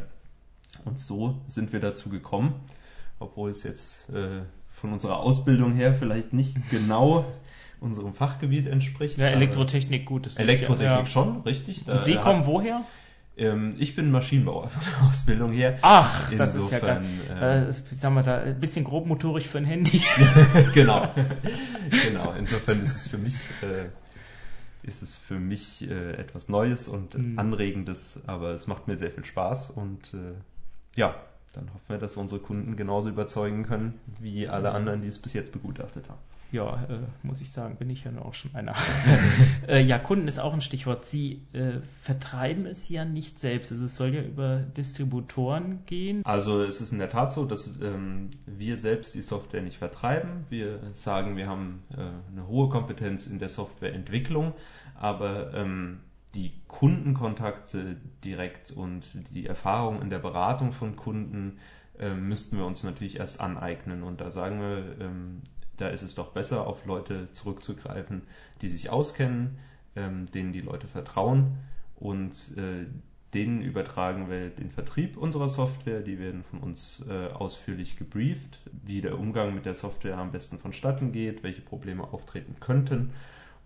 [0.84, 2.54] Und so sind wir dazu gekommen,
[3.18, 4.42] obwohl es jetzt äh,
[4.72, 7.24] von unserer Ausbildung her vielleicht nicht genau
[7.80, 9.18] unserem Fachgebiet entspricht.
[9.18, 10.26] Ja, Elektrotechnik gut.
[10.26, 11.06] Das Elektrotechnik ja.
[11.06, 11.84] schon, richtig.
[11.84, 12.82] Da Und Sie kommen woher?
[13.38, 15.78] Ähm, ich bin Maschinenbauer von der Ausbildung her.
[15.82, 19.58] Ach, das ist ja Insofern, ganz, äh, ich sag mal da, ein bisschen grobmotorisch für
[19.58, 20.02] ein Handy.
[20.74, 21.08] genau.
[21.90, 22.32] genau.
[22.38, 23.86] Insofern ist es für mich, äh,
[24.86, 27.38] ist es für mich äh, etwas Neues und Mhm.
[27.38, 30.34] Anregendes, aber es macht mir sehr viel Spaß und äh,
[30.96, 31.14] ja,
[31.52, 35.18] dann hoffen wir, dass wir unsere Kunden genauso überzeugen können, wie alle anderen, die es
[35.18, 36.18] bis jetzt begutachtet haben.
[36.50, 38.74] Ja, äh, muss ich sagen, bin ich ja nur auch schon einer.
[39.68, 41.04] äh, ja, Kunden ist auch ein Stichwort.
[41.04, 43.70] Sie äh, vertreiben es ja nicht selbst.
[43.70, 46.24] Also es soll ja über Distributoren gehen.
[46.24, 50.46] Also es ist in der Tat so, dass ähm, wir selbst die Software nicht vertreiben.
[50.48, 52.00] Wir sagen, wir haben äh,
[52.32, 54.54] eine hohe Kompetenz in der Softwareentwicklung,
[54.94, 56.00] aber ähm,
[56.34, 61.58] die Kundenkontakte direkt und die Erfahrung in der Beratung von Kunden
[61.98, 64.02] äh, müssten wir uns natürlich erst aneignen.
[64.02, 65.42] Und da sagen wir, ähm,
[65.78, 68.22] da ist es doch besser, auf Leute zurückzugreifen,
[68.60, 69.58] die sich auskennen,
[69.96, 71.58] ähm, denen die Leute vertrauen
[71.96, 72.86] und äh,
[73.34, 76.00] denen übertragen wir den Vertrieb unserer Software.
[76.00, 80.58] Die werden von uns äh, ausführlich gebrieft, wie der Umgang mit der Software am besten
[80.58, 83.10] vonstatten geht, welche Probleme auftreten könnten.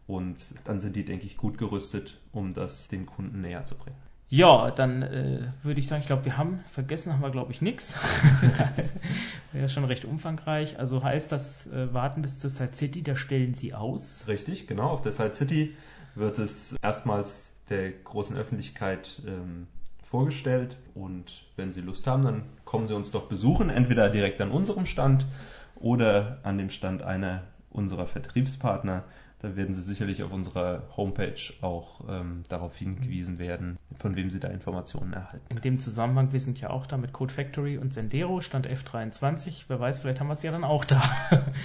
[0.08, 3.96] Und dann sind die, denke ich, gut gerüstet, um das den Kunden näher zu bringen.
[4.32, 7.60] Ja, dann äh, würde ich sagen, ich glaube, wir haben vergessen, haben wir, glaube ich,
[7.60, 7.94] nichts.
[9.52, 10.78] Wäre schon recht umfangreich.
[10.78, 14.24] Also heißt das, äh, warten bis zur Side City, da stellen Sie aus.
[14.28, 14.88] Richtig, genau.
[14.88, 15.76] Auf der Side City
[16.14, 19.66] wird es erstmals der großen Öffentlichkeit ähm,
[20.02, 20.78] vorgestellt.
[20.94, 24.86] Und wenn Sie Lust haben, dann kommen Sie uns doch besuchen, entweder direkt an unserem
[24.86, 25.26] Stand
[25.74, 29.04] oder an dem Stand einer unserer Vertriebspartner.
[29.42, 34.38] Da werden Sie sicherlich auf unserer Homepage auch ähm, darauf hingewiesen werden, von wem Sie
[34.38, 35.44] da Informationen erhalten.
[35.48, 39.64] In dem Zusammenhang, wir sind ja auch da mit Code Factory und Sendero, Stand F23.
[39.66, 41.02] Wer weiß, vielleicht haben wir es ja dann auch da.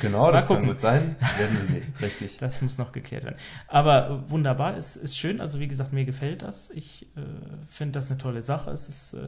[0.01, 0.63] Genau, das gucken.
[0.63, 1.15] kann gut sein.
[1.38, 1.93] Werden wir sehen.
[2.01, 2.38] Richtig.
[2.38, 3.38] Das muss noch geklärt werden.
[3.67, 5.39] Aber äh, wunderbar, es ist schön.
[5.39, 6.71] Also wie gesagt, mir gefällt das.
[6.71, 7.21] Ich äh,
[7.67, 8.71] finde das eine tolle Sache.
[8.71, 9.28] Es ist äh,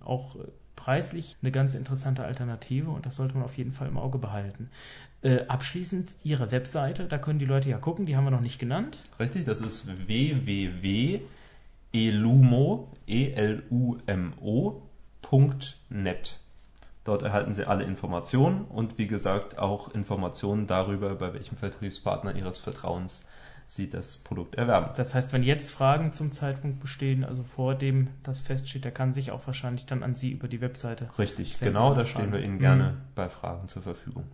[0.00, 0.36] auch
[0.78, 4.70] preislich eine ganz interessante Alternative und das sollte man auf jeden Fall im Auge behalten.
[5.20, 8.60] Äh, abschließend Ihre Webseite, da können die Leute ja gucken, die haben wir noch nicht
[8.60, 8.98] genannt.
[9.18, 11.28] Richtig, das ist www.elumo,
[13.06, 13.34] E.
[17.04, 22.58] Dort erhalten Sie alle Informationen und wie gesagt auch Informationen darüber, bei welchem Vertriebspartner Ihres
[22.58, 23.22] Vertrauens
[23.66, 24.90] Sie das Produkt erwerben.
[24.96, 29.12] Das heißt, wenn jetzt Fragen zum Zeitpunkt bestehen, also vor dem das feststeht, der kann
[29.12, 31.08] sich auch wahrscheinlich dann an Sie über die Webseite.
[31.18, 32.40] Richtig, genau, da stehen wir.
[32.40, 32.96] Ihnen gerne Mhm.
[33.14, 34.24] bei Fragen zur Verfügung.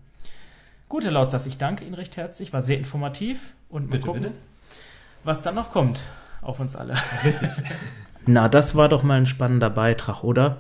[0.95, 4.23] Gut, Herr Lautzers, ich danke Ihnen recht herzlich, war sehr informativ und mal Bitte, gucken,
[4.23, 4.35] bitte.
[5.25, 6.01] was dann noch kommt
[6.41, 6.95] auf uns alle.
[7.25, 7.51] Richtig.
[8.27, 10.59] Na, das war doch mal ein spannender Beitrag, oder?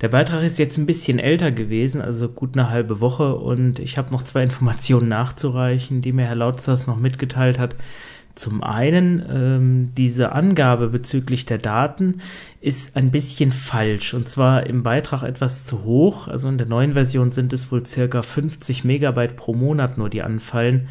[0.00, 3.98] Der Beitrag ist jetzt ein bisschen älter gewesen, also gut eine halbe Woche, und ich
[3.98, 7.76] habe noch zwei Informationen nachzureichen, die mir Herr Lautzers noch mitgeteilt hat.
[8.34, 12.20] Zum einen, ähm, diese Angabe bezüglich der Daten
[12.60, 16.26] ist ein bisschen falsch, und zwar im Beitrag etwas zu hoch.
[16.26, 20.22] Also in der neuen Version sind es wohl circa 50 Megabyte pro Monat nur, die
[20.22, 20.88] anfallen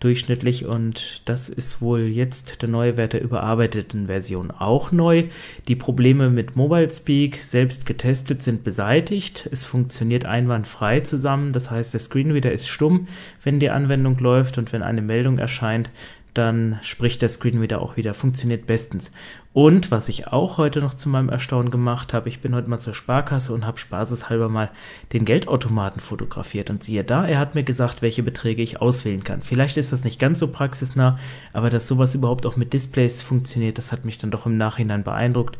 [0.00, 5.24] durchschnittlich und das ist wohl jetzt der neue Wert der überarbeiteten Version auch neu.
[5.68, 9.48] Die Probleme mit Mobile Speak selbst getestet sind beseitigt.
[9.50, 11.52] Es funktioniert einwandfrei zusammen.
[11.52, 13.08] Das heißt, der Screenreader ist stumm,
[13.42, 15.88] wenn die Anwendung läuft und wenn eine Meldung erscheint,
[16.36, 19.10] dann spricht der Screenreader auch wieder, funktioniert bestens.
[19.52, 22.78] Und was ich auch heute noch zu meinem Erstaunen gemacht habe, ich bin heute mal
[22.78, 24.70] zur Sparkasse und habe spaßeshalber mal
[25.12, 29.42] den Geldautomaten fotografiert und siehe da, er hat mir gesagt, welche Beträge ich auswählen kann.
[29.42, 31.18] Vielleicht ist das nicht ganz so praxisnah,
[31.52, 35.04] aber dass sowas überhaupt auch mit Displays funktioniert, das hat mich dann doch im Nachhinein
[35.04, 35.58] beeindruckt.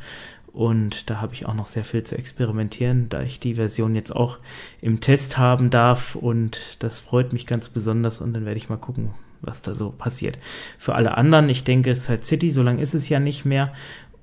[0.52, 4.16] Und da habe ich auch noch sehr viel zu experimentieren, da ich die Version jetzt
[4.16, 4.38] auch
[4.80, 6.14] im Test haben darf.
[6.14, 8.22] Und das freut mich ganz besonders.
[8.22, 9.10] Und dann werde ich mal gucken,
[9.40, 10.38] was da so passiert.
[10.78, 13.72] Für alle anderen, ich denke, Side City, so lange ist es ja nicht mehr.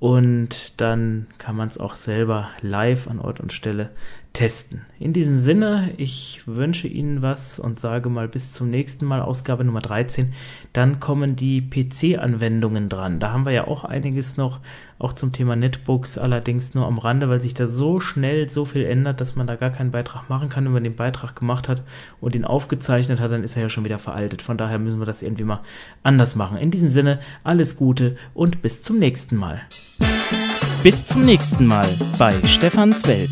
[0.00, 3.90] Und dann kann man es auch selber live an Ort und Stelle
[4.34, 4.82] testen.
[4.98, 9.64] In diesem Sinne, ich wünsche Ihnen was und sage mal bis zum nächsten Mal, Ausgabe
[9.64, 10.32] Nummer 13.
[10.72, 13.20] Dann kommen die PC-Anwendungen dran.
[13.20, 14.58] Da haben wir ja auch einiges noch,
[14.98, 18.84] auch zum Thema Netbooks, allerdings nur am Rande, weil sich da so schnell so viel
[18.84, 20.64] ändert, dass man da gar keinen Beitrag machen kann.
[20.64, 21.82] Wenn man den Beitrag gemacht hat
[22.20, 24.42] und ihn aufgezeichnet hat, dann ist er ja schon wieder veraltet.
[24.42, 25.60] Von daher müssen wir das irgendwie mal
[26.02, 26.58] anders machen.
[26.58, 29.60] In diesem Sinne, alles Gute und bis zum nächsten Mal.
[30.82, 33.30] Bis zum nächsten Mal bei Stefans Welt.